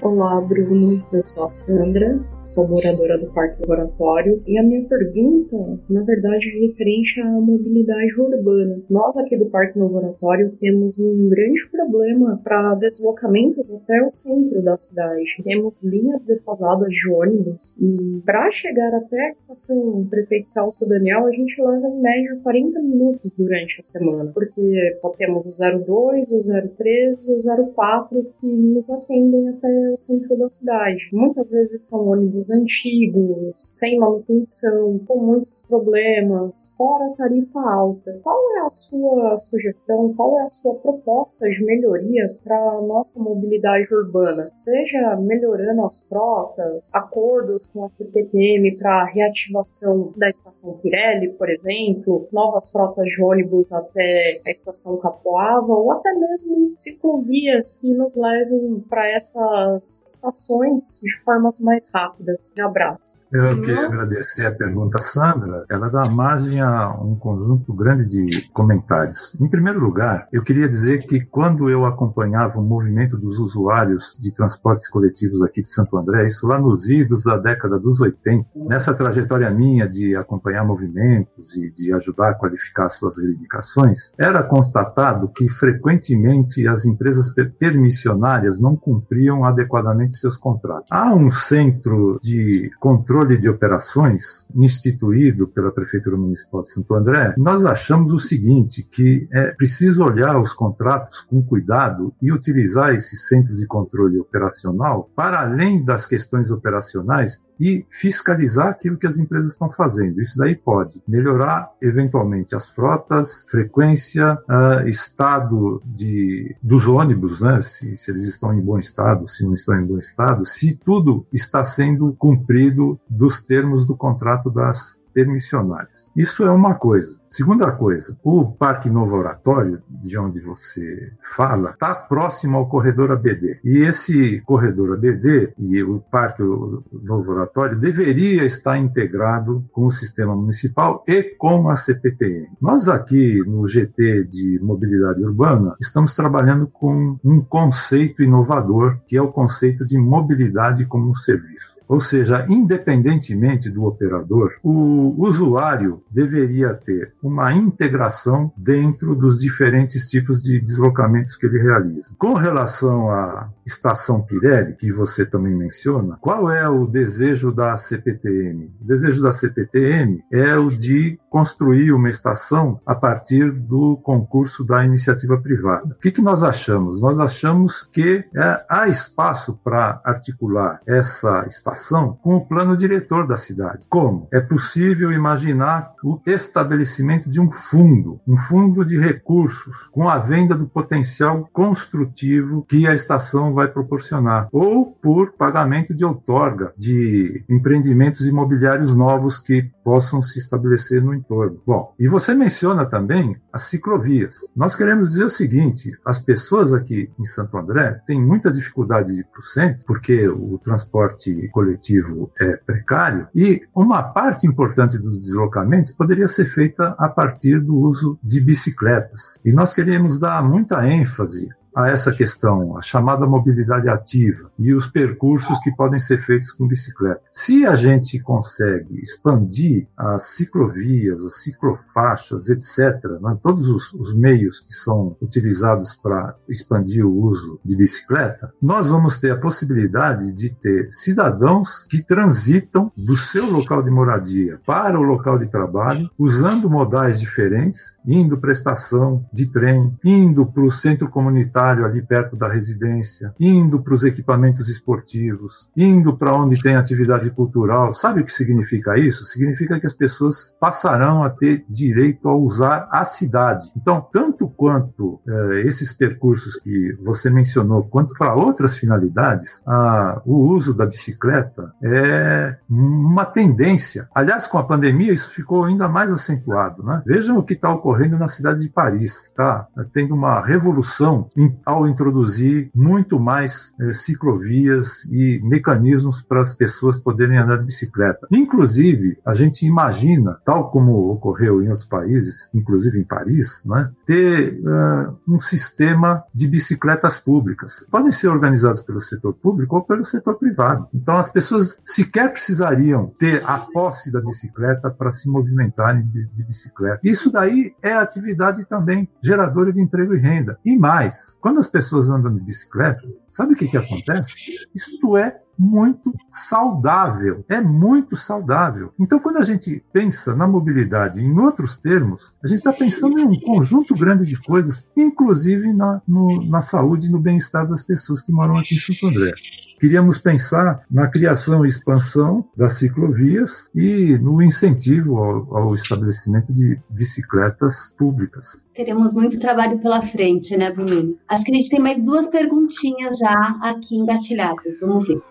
[0.00, 1.04] Olá, Bruno.
[1.12, 5.56] Eu sou a Sandra sou moradora do Parque Laboratório, e a minha pergunta,
[5.88, 8.82] na verdade, é referente à mobilidade urbana.
[8.88, 14.76] Nós aqui do Parque Laboratório temos um grande problema para deslocamentos até o centro da
[14.76, 15.42] cidade.
[15.44, 21.30] Temos linhas defasadas de ônibus e para chegar até a estação Prefeito Celso Daniel, a
[21.30, 26.76] gente leva em média 40 minutos durante a semana, porque só temos o 02, o
[26.76, 31.09] 03 e o 04 que nos atendem até o centro da cidade.
[31.12, 38.20] Muitas vezes são ônibus ônibus antigos, sem manutenção, com muitos problemas, fora tarifa alta.
[38.22, 43.20] Qual é a sua sugestão, qual é a sua proposta de melhoria para a nossa
[43.20, 44.51] mobilidade urbana?
[44.55, 52.29] Seja melhorando as frotas, acordos com a CPTM para reativação da estação Pirelli, por exemplo,
[52.33, 58.85] novas frotas de ônibus até a estação Capoava, ou até mesmo ciclovias que nos levem
[58.88, 62.56] para essas estações de formas mais rápidas.
[62.58, 63.17] Abraço.
[63.30, 65.64] Eu queria agradecer a pergunta, Sandra.
[65.68, 69.36] Ela dá margem a um conjunto grande de comentários.
[69.38, 74.32] Em primeiro lugar, eu queria dizer que quando eu acompanhava o movimento dos usuários de
[74.32, 78.94] transportes coletivos aqui de Santo André, isso lá nos idos da década dos 80, nessa
[78.94, 85.48] trajetória minha de acompanhar movimentos e de ajudar a qualificar suas reivindicações, era constatado que
[85.50, 90.88] frequentemente as empresas permissionárias não cumpriam adequadamente seus contratos.
[90.90, 97.35] Há um centro de controle controle de operações instituído pela Prefeitura Municipal de Santo André,
[97.37, 103.16] nós achamos o seguinte, que é preciso olhar os contratos com cuidado e utilizar esse
[103.16, 109.53] centro de controle operacional para além das questões operacionais e fiscalizar aquilo que as empresas
[109.53, 110.21] estão fazendo.
[110.21, 117.61] Isso daí pode melhorar eventualmente as frotas, frequência, uh, estado de, dos ônibus, né?
[117.63, 121.27] Se, se, eles estão em bom estado, se não estão em bom estado, se tudo
[121.33, 126.13] está sendo cumprido dos termos do contrato das permissionárias.
[126.15, 127.19] Isso é uma coisa.
[127.29, 133.60] Segunda coisa, o Parque Novo Oratório, de onde você fala, está próximo ao corredor ABD.
[133.62, 140.35] E esse corredor ABD e o Parque Novo Oratório deveria estar integrado com o sistema
[140.35, 142.48] municipal e com a CPTM.
[142.60, 149.22] Nós aqui no GT de Mobilidade Urbana estamos trabalhando com um conceito inovador, que é
[149.22, 151.79] o conceito de mobilidade como serviço.
[151.88, 160.40] Ou seja, independentemente do operador, o usuário deveria ter uma integração dentro dos diferentes tipos
[160.40, 162.14] de deslocamentos que ele realiza.
[162.19, 168.73] Com relação à estação Pirelli, que você também menciona, qual é o desejo da CPTM?
[168.81, 174.85] O desejo da CPTM é o de construir uma estação a partir do concurso da
[174.85, 175.87] iniciativa privada.
[175.87, 177.02] O que, que nós achamos?
[177.02, 183.37] Nós achamos que é, há espaço para articular essa estação com o plano diretor da
[183.37, 183.87] cidade.
[183.88, 184.29] Como?
[184.33, 190.54] É possível imaginar o estabelecimento de um fundo, um fundo de recursos, com a venda
[190.54, 198.27] do potencial construtivo que a estação vai proporcionar, ou por pagamento de outorga de empreendimentos
[198.27, 201.63] imobiliários novos que possam se estabelecer no entorno.
[201.67, 204.37] Bom, e você menciona também as ciclovias.
[204.54, 209.21] Nós queremos dizer o seguinte: as pessoas aqui em Santo André têm muita dificuldade de
[209.21, 214.98] ir para o centro, porque o transporte coletivo coletivo é precário e uma parte importante
[214.98, 219.40] dos deslocamentos poderia ser feita a partir do uso de bicicletas.
[219.44, 224.88] E nós queremos dar muita ênfase a essa questão, a chamada mobilidade ativa e os
[224.88, 227.20] percursos que podem ser feitos com bicicleta.
[227.31, 234.58] Se a gente consegue expandir as ciclovias, as ciclofaixas, etc., né, todos os, os meios
[234.58, 240.50] que são utilizados para expandir o uso de bicicleta, nós vamos ter a possibilidade de
[240.50, 246.68] ter cidadãos que transitam do seu local de moradia para o local de trabalho, usando
[246.68, 252.37] modais diferentes, indo para a estação de trem, indo para o centro comunitário ali perto
[252.37, 257.92] da residência, indo para os equipamentos esportivos, indo para onde tem atividade cultural.
[257.92, 259.25] Sabe o que significa isso?
[259.25, 263.66] Significa que as pessoas passarão a ter direito a usar a cidade.
[263.77, 270.48] Então, tanto quanto eh, esses percursos que você mencionou, quanto para outras finalidades, a, o
[270.48, 274.08] uso da bicicleta é uma tendência.
[274.14, 276.83] Aliás, com a pandemia, isso ficou ainda mais acentuado.
[276.83, 277.02] Né?
[277.06, 279.27] Vejam o que está ocorrendo na cidade de Paris.
[279.27, 286.54] Está tendo uma revolução em ao introduzir muito mais é, ciclovias e mecanismos para as
[286.54, 288.27] pessoas poderem andar de bicicleta.
[288.31, 294.61] Inclusive, a gente imagina, tal como ocorreu em outros países, inclusive em Paris, né, ter
[294.61, 297.87] uh, um sistema de bicicletas públicas.
[297.90, 300.88] Podem ser organizadas pelo setor público ou pelo setor privado.
[300.92, 306.44] Então, as pessoas sequer precisariam ter a posse da bicicleta para se movimentarem de, de
[306.44, 307.00] bicicleta.
[307.02, 310.59] Isso daí é atividade também geradora de emprego e renda.
[310.65, 314.34] E mais, quando as pessoas andam de bicicleta, sabe o que, que acontece?
[314.74, 317.44] Isto é muito saudável.
[317.48, 318.92] É muito saudável.
[318.98, 323.24] Então, quando a gente pensa na mobilidade em outros termos, a gente está pensando em
[323.24, 328.22] um conjunto grande de coisas, inclusive na, no, na saúde e no bem-estar das pessoas
[328.22, 329.32] que moram aqui em Santo André.
[329.79, 336.79] Queríamos pensar na criação e expansão das ciclovias e no incentivo ao, ao estabelecimento de
[336.90, 338.64] bicicletas públicas.
[338.74, 341.16] Teremos muito trabalho pela frente, né, Bruno?
[341.29, 344.81] Acho que a gente tem mais duas perguntinhas já aqui engatilhadas.
[344.81, 345.22] Vamos ver.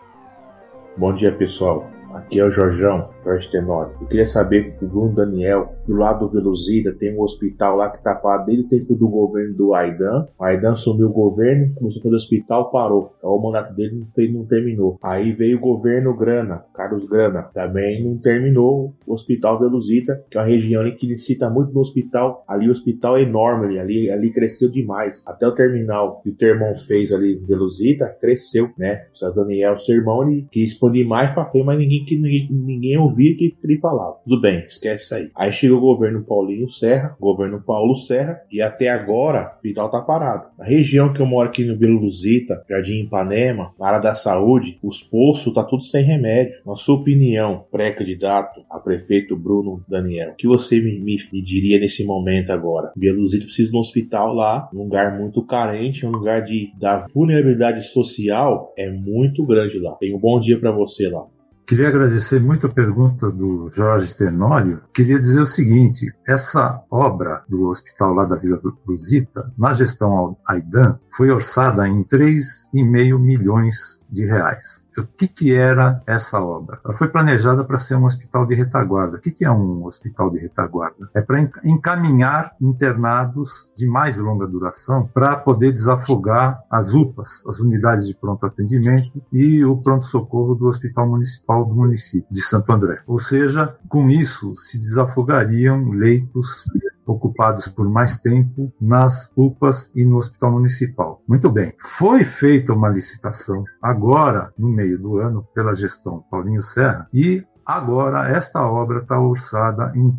[0.95, 1.89] Bom dia, pessoal.
[2.13, 3.93] Aqui é o Jorjão, Jorge Tenório.
[3.99, 7.91] Eu queria saber que o Bruno Daniel, do lado do Veluzida, tem um hospital lá
[7.91, 10.27] que tá parado desde o tempo do governo do Aidan.
[10.39, 13.13] O Aidan sumiu o governo, começou a fazer hospital, parou.
[13.17, 14.97] Então, o mandato dele não, fez, não terminou.
[15.03, 20.41] Aí veio o governo Grana, Carlos Grana, também não terminou o hospital Veluzida, que é
[20.41, 22.45] uma região ali que necessita muito do hospital.
[22.47, 25.23] Ali o hospital é enorme, ali, ali cresceu demais.
[25.27, 29.07] Até o terminal que o Termon fez ali Veluzida, cresceu, né?
[29.21, 33.35] O Daniel, seu irmão, ele quis expandir mais pra frente, mas ninguém ninguém, ninguém ouvia
[33.35, 34.17] que ele falava.
[34.23, 35.31] Tudo bem, esquece isso aí.
[35.35, 40.01] Aí chegou o governo Paulinho Serra, governo Paulo Serra, e até agora o hospital tá
[40.01, 40.49] parado.
[40.57, 44.77] Na região que eu moro aqui no Vila Luzita, Jardim Ipanema, na área da saúde,
[44.83, 46.59] os poços tá tudo sem remédio.
[46.65, 51.79] Nós sua opinião, pré-candidato a prefeito Bruno Daniel, o que você me, me, me diria
[51.79, 52.91] nesse momento agora?
[52.95, 57.83] Bieluzito precisa de um hospital lá, um lugar muito carente, um lugar de, da vulnerabilidade
[57.87, 59.95] social é muito grande lá.
[59.95, 61.25] Tenha um bom dia para você lá.
[61.67, 64.81] Queria agradecer muito a pergunta do Jorge Tenório.
[64.93, 70.97] Queria dizer o seguinte: essa obra do hospital lá da Vila Cruzita, na gestão Aidan,
[71.17, 74.87] foi orçada em 3,5 milhões de reais.
[74.97, 76.79] O que, que era essa obra?
[76.83, 79.17] Ela foi planejada para ser um hospital de retaguarda.
[79.17, 81.09] O que, que é um hospital de retaguarda?
[81.13, 88.07] É para encaminhar internados de mais longa duração para poder desafogar as UPAs, as unidades
[88.07, 93.01] de pronto atendimento e o pronto-socorro do Hospital Municipal do município de Santo André.
[93.07, 96.65] Ou seja, com isso se desafogariam leitos
[97.05, 101.21] ocupados por mais tempo nas UPAs e no Hospital Municipal.
[101.27, 107.07] Muito bem, foi feita uma licitação agora, no meio do ano, pela gestão Paulinho Serra,
[107.13, 110.17] e Agora, esta obra está orçada em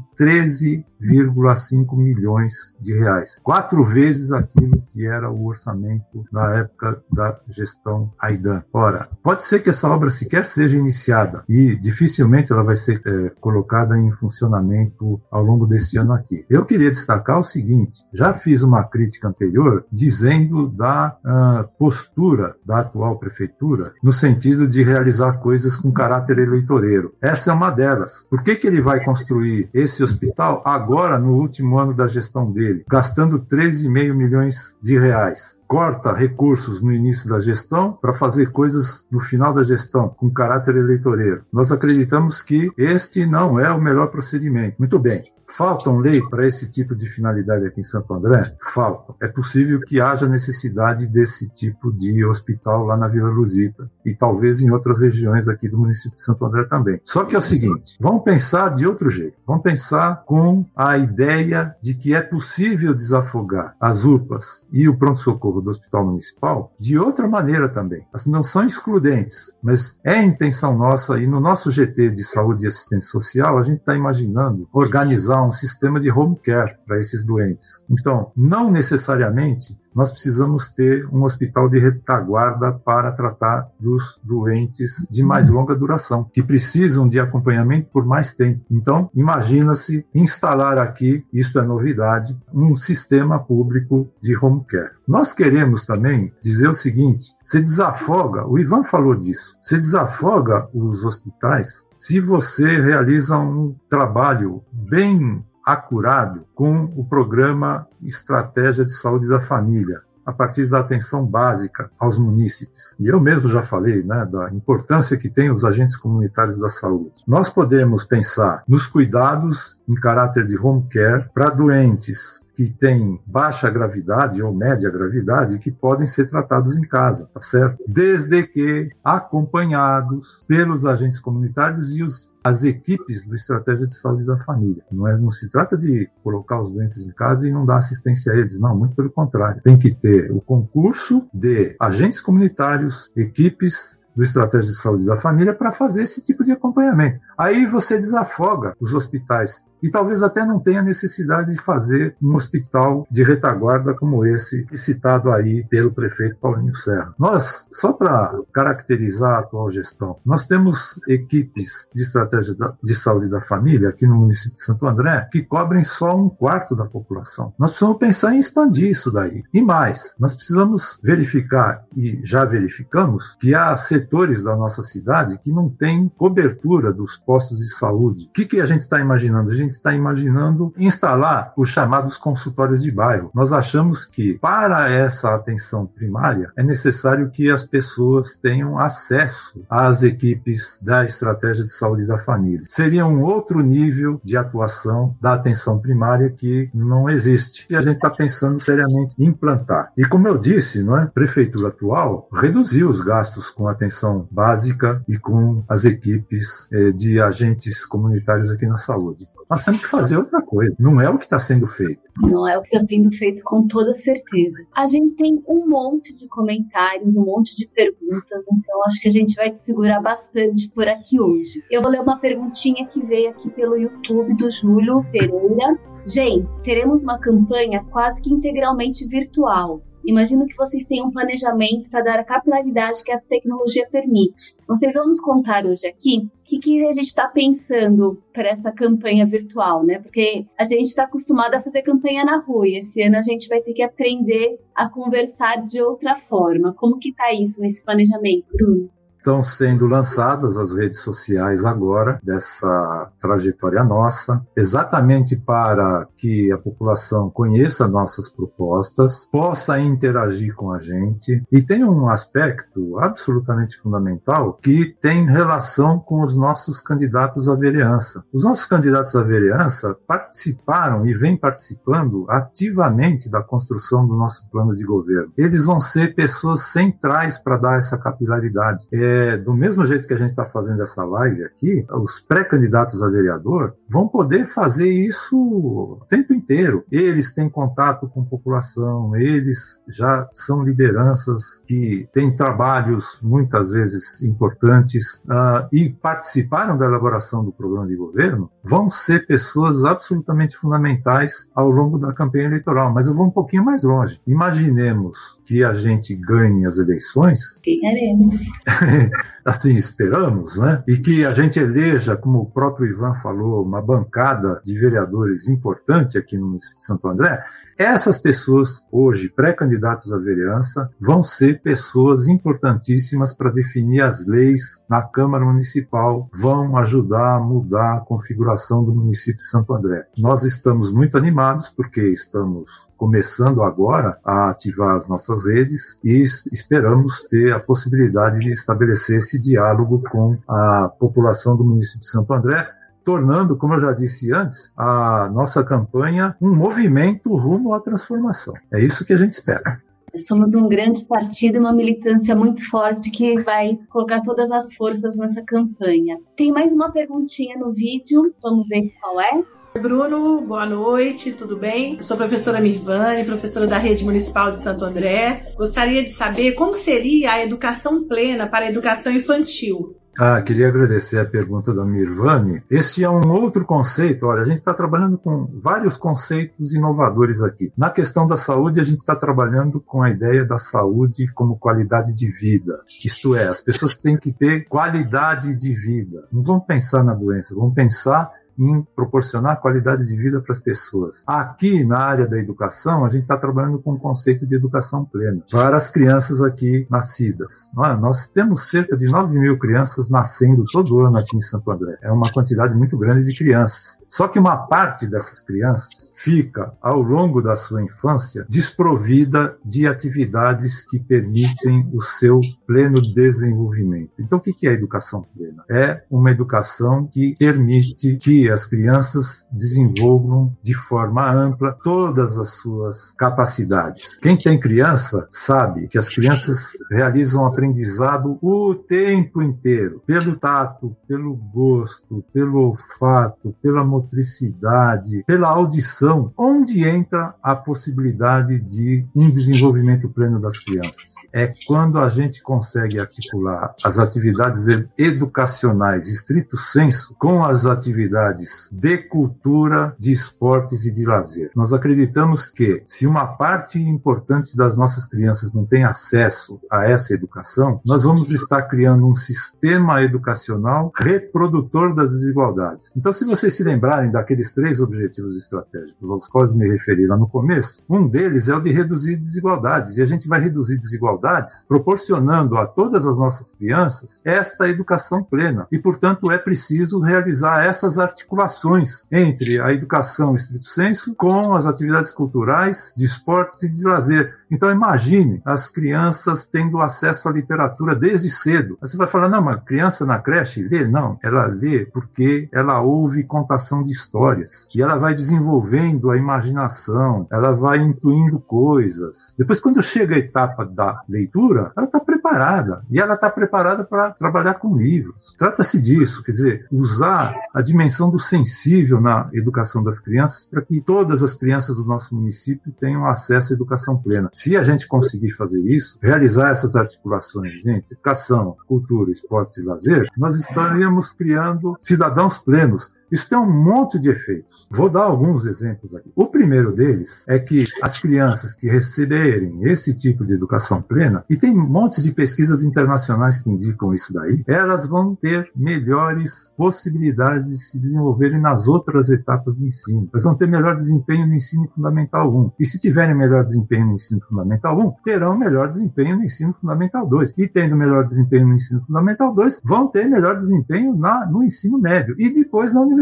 [1.01, 3.41] 13,5 milhões de reais.
[3.43, 8.63] Quatro vezes aquilo que era o orçamento na época da gestão Aidan.
[8.73, 13.31] Ora, pode ser que essa obra sequer seja iniciada e dificilmente ela vai ser é,
[13.41, 16.45] colocada em funcionamento ao longo desse ano aqui.
[16.49, 22.81] Eu queria destacar o seguinte: já fiz uma crítica anterior dizendo da uh, postura da
[22.81, 27.15] atual prefeitura no sentido de realizar coisas com caráter eleitoreiro.
[27.21, 28.27] Essa é uma delas.
[28.31, 30.88] Por que, que ele vai construir esse hospital agora,
[31.19, 35.58] no último ano da gestão dele, gastando 13,5 milhões de reais?
[35.69, 40.75] Corta recursos no início da gestão para fazer coisas no final da gestão, com caráter
[40.75, 41.45] eleitoreiro.
[41.53, 44.77] Nós acreditamos que este não é o melhor procedimento.
[44.79, 45.23] Muito bem.
[45.47, 48.55] Faltam lei para esse tipo de finalidade aqui em Santo André?
[48.73, 49.15] Faltam.
[49.21, 54.61] É possível que haja necessidade desse tipo de hospital lá na Vila Luzita e talvez
[54.61, 57.01] em outras regiões aqui do município de Santo André também.
[57.05, 59.37] Só que é o seguinte, vamos pensar de outro jeito.
[59.47, 65.58] Vamos pensar com a ideia de que é possível desafogar as UPAs e o pronto-socorro
[65.61, 68.07] do Hospital Municipal de outra maneira também.
[68.13, 72.69] Assim, não são excludentes, mas é intenção nossa, e no nosso GT de Saúde e
[72.69, 77.85] Assistência Social, a gente está imaginando organizar um sistema de home care para esses doentes.
[77.91, 85.25] Então, não necessariamente nós precisamos ter um hospital de retaguarda para tratar dos doentes de
[85.25, 88.65] mais longa duração, que precisam de acompanhamento por mais tempo.
[88.71, 94.93] Então, imagina-se instalar aqui, isto é novidade, um sistema público de home care.
[95.07, 101.05] Nós queremos também dizer o seguinte: se desafoga, o Ivan falou disso, se desafoga os
[101.05, 109.39] hospitais se você realiza um trabalho bem acurado com o programa Estratégia de Saúde da
[109.39, 112.97] Família, a partir da atenção básica aos munícipes.
[112.99, 117.23] E eu mesmo já falei né, da importância que tem os agentes comunitários da saúde.
[117.27, 123.71] Nós podemos pensar nos cuidados em caráter de home care para doentes que têm baixa
[123.71, 127.85] gravidade ou média gravidade que podem ser tratados em casa, tá certo?
[127.87, 134.39] Desde que acompanhados pelos agentes comunitários e os, as equipes do Estratégia de Saúde da
[134.39, 134.83] Família.
[134.91, 138.33] Não, é, não se trata de colocar os doentes em casa e não dar assistência
[138.33, 139.63] a eles, não, muito pelo contrário.
[139.63, 145.55] Tem que ter o concurso de agentes comunitários, equipes do Estratégia de Saúde da Família
[145.55, 147.21] para fazer esse tipo de acompanhamento.
[147.39, 153.07] Aí você desafoga os hospitais e talvez até não tenha necessidade de fazer um hospital
[153.11, 157.15] de retaguarda como esse citado aí pelo prefeito Paulinho Serra.
[157.19, 163.41] Nós, só para caracterizar a atual gestão, nós temos equipes de estratégia de saúde da
[163.41, 167.53] família aqui no município de Santo André que cobrem só um quarto da população.
[167.59, 169.43] Nós precisamos pensar em expandir isso daí.
[169.53, 175.51] E mais, nós precisamos verificar, e já verificamos, que há setores da nossa cidade que
[175.51, 178.27] não têm cobertura dos postos de saúde.
[178.27, 179.51] O que, que a gente está imaginando?
[179.51, 183.31] A gente gente está imaginando instalar os chamados consultórios de bairro.
[183.35, 190.03] Nós achamos que para essa atenção primária é necessário que as pessoas tenham acesso às
[190.03, 192.61] equipes da estratégia de saúde da família.
[192.65, 197.97] Seria um outro nível de atuação da atenção primária que não existe e a gente
[197.97, 199.93] está pensando seriamente em implantar.
[199.97, 201.03] E como eu disse, não é?
[201.03, 207.21] A prefeitura atual reduziu os gastos com atenção básica e com as equipes eh, de
[207.21, 209.25] agentes comunitários aqui na saúde.
[209.51, 210.75] Nós temos que fazer outra coisa.
[210.79, 212.01] Não é o que está sendo feito.
[212.21, 214.59] Não é o que está sendo feito com toda certeza.
[214.75, 219.13] A gente tem um monte de comentários, um monte de perguntas, então acho que a
[219.13, 221.63] gente vai te segurar bastante por aqui hoje.
[221.71, 225.79] Eu vou ler uma perguntinha que veio aqui pelo YouTube do Júlio Pereira.
[226.07, 232.03] Gente, teremos uma campanha quase que integralmente virtual imagino que vocês tenham um planejamento para
[232.03, 234.57] dar a capilaridade que a tecnologia permite.
[234.67, 238.73] Vocês vão nos contar hoje aqui o que, que a gente está pensando para essa
[238.73, 239.99] campanha virtual, né?
[239.99, 243.49] Porque a gente está acostumado a fazer campanha na rua e esse ano a gente
[243.49, 246.73] vai ter que aprender a conversar de outra forma.
[246.73, 248.98] Como que está isso nesse planejamento, Bruno?
[249.19, 257.29] Estão sendo lançadas as redes sociais agora dessa trajetória nossa, exatamente para que a população
[257.29, 264.97] conheça nossas propostas, possa interagir com a gente e tem um aspecto absolutamente fundamental que
[265.01, 268.25] tem relação com os nossos candidatos à vereança.
[268.33, 274.73] Os nossos candidatos à vereança participaram e vêm participando ativamente da construção do nosso plano
[274.75, 275.33] de governo.
[275.37, 278.87] Eles vão ser pessoas centrais para dar essa capilaridade.
[278.93, 283.03] É, é, do mesmo jeito que a gente está fazendo essa live aqui, os pré-candidatos
[283.03, 286.85] a vereador vão poder fazer isso o tempo inteiro.
[286.91, 294.21] Eles têm contato com a população, eles já são lideranças que têm trabalhos muitas vezes
[294.23, 301.51] importantes uh, e participaram da elaboração do programa de governo, vão ser pessoas absolutamente fundamentais
[301.55, 302.93] ao longo da campanha eleitoral.
[302.93, 304.21] Mas eu vou um pouquinho mais longe.
[304.27, 307.59] Imaginemos que a gente ganhe as eleições.
[307.65, 308.45] Ganharemos.
[309.43, 310.85] assim esperamos, né?
[310.87, 316.19] E que a gente eleja, como o próprio Ivan falou, uma bancada de vereadores importante
[316.19, 317.43] aqui no município de Santo André,
[317.79, 325.01] essas pessoas, hoje pré-candidatos à vereança, vão ser pessoas importantíssimas para definir as leis na
[325.01, 330.07] Câmara Municipal, vão ajudar a mudar a configuração do município de Santo André.
[330.19, 337.23] Nós estamos muito animados porque estamos começando agora a ativar as nossas redes e esperamos
[337.31, 342.69] ter a possibilidade de estabelecer esse diálogo com a população do município de Santo André,
[343.05, 348.53] tornando, como eu já disse antes, a nossa campanha um movimento rumo à transformação.
[348.73, 349.81] É isso que a gente espera.
[350.17, 355.17] Somos um grande partido e uma militância muito forte que vai colocar todas as forças
[355.17, 356.19] nessa campanha.
[356.37, 359.45] Tem mais uma perguntinha no vídeo, vamos ver qual é.
[359.79, 361.97] Bruno, boa noite, tudo bem?
[361.97, 365.55] Eu sou professora Mirvane, professora da Rede Municipal de Santo André.
[365.57, 369.97] Gostaria de saber como seria a educação plena para a educação infantil.
[370.19, 372.61] Ah, queria agradecer a pergunta da Mirvani.
[372.69, 374.27] Esse é um outro conceito.
[374.27, 377.73] Olha, a gente está trabalhando com vários conceitos inovadores aqui.
[377.79, 382.13] Na questão da saúde, a gente está trabalhando com a ideia da saúde como qualidade
[382.13, 382.83] de vida.
[383.05, 386.27] Isto é, as pessoas têm que ter qualidade de vida.
[386.33, 388.29] Não vamos pensar na doença, vamos pensar
[388.59, 391.23] em proporcionar qualidade de vida para as pessoas.
[391.27, 395.43] Aqui, na área da educação, a gente está trabalhando com o conceito de educação plena
[395.51, 397.71] para as crianças aqui nascidas.
[397.85, 397.97] É?
[397.97, 401.97] Nós temos cerca de 9 mil crianças nascendo todo ano aqui em Santo André.
[402.03, 403.99] É uma quantidade muito grande de crianças.
[404.09, 410.85] Só que uma parte dessas crianças fica, ao longo da sua infância, desprovida de atividades
[410.89, 414.13] que permitem o seu pleno desenvolvimento.
[414.19, 415.65] Então, o que é educação plena?
[415.71, 423.13] É uma educação que permite que as crianças desenvolvam de forma ampla todas as suas
[423.13, 424.19] capacidades.
[424.21, 431.35] Quem tem criança sabe que as crianças realizam aprendizado o tempo inteiro, pelo tato, pelo
[431.35, 440.41] gosto, pelo olfato, pela motricidade, pela audição, onde entra a possibilidade de um desenvolvimento pleno
[440.41, 441.15] das crianças.
[441.33, 448.71] É quando a gente consegue articular as atividades educacionais estrito senso com as atividades atividades
[448.73, 451.51] de cultura, de esportes e de lazer.
[451.55, 457.13] Nós acreditamos que se uma parte importante das nossas crianças não tem acesso a essa
[457.13, 462.93] educação, nós vamos estar criando um sistema educacional reprodutor das desigualdades.
[462.97, 467.29] Então, se vocês se lembrarem daqueles três objetivos estratégicos aos quais me referi lá no
[467.29, 469.97] começo, um deles é o de reduzir desigualdades.
[469.97, 475.67] E a gente vai reduzir desigualdades proporcionando a todas as nossas crianças esta educação plena.
[475.71, 481.67] E, portanto, é preciso realizar essas articulações articulações entre a educação estrito senso com as
[481.67, 484.37] atividades culturais, de esportes e de lazer.
[484.51, 488.79] Então imagine as crianças tendo acesso à literatura desde cedo.
[488.81, 490.87] Você vai falar, não, mas criança na creche lê?
[490.87, 497.27] Não, ela lê porque ela ouve contação de histórias e ela vai desenvolvendo a imaginação,
[497.31, 499.35] ela vai intuindo coisas.
[499.39, 504.11] Depois, quando chega a etapa da leitura, ela está preparada e ela está preparada para
[504.13, 505.35] trabalhar com livros.
[505.39, 510.81] Trata-se disso, quer dizer, usar a dimensão do sensível na educação das crianças para que
[510.81, 514.29] todas as crianças do nosso município tenham acesso à educação plena.
[514.33, 520.09] Se a gente conseguir fazer isso, realizar essas articulações entre educação, cultura, esportes e lazer,
[520.17, 522.91] nós estaríamos criando cidadãos plenos.
[523.11, 524.67] Isso tem um monte de efeitos.
[524.71, 526.11] Vou dar alguns exemplos aqui.
[526.15, 531.37] O primeiro deles é que as crianças que receberem esse tipo de educação plena, e
[531.37, 537.57] tem montes de pesquisas internacionais que indicam isso daí, elas vão ter melhores possibilidades de
[537.57, 540.09] se desenvolverem nas outras etapas do ensino.
[540.13, 542.53] Elas vão ter melhor desempenho no ensino fundamental 1.
[542.59, 547.07] E se tiverem melhor desempenho no ensino fundamental 1, terão melhor desempenho no ensino fundamental
[547.07, 547.35] 2.
[547.39, 551.79] E tendo melhor desempenho no ensino fundamental 2, vão ter melhor desempenho na, no ensino
[551.79, 552.15] médio.
[552.19, 552.98] E depois na universidade.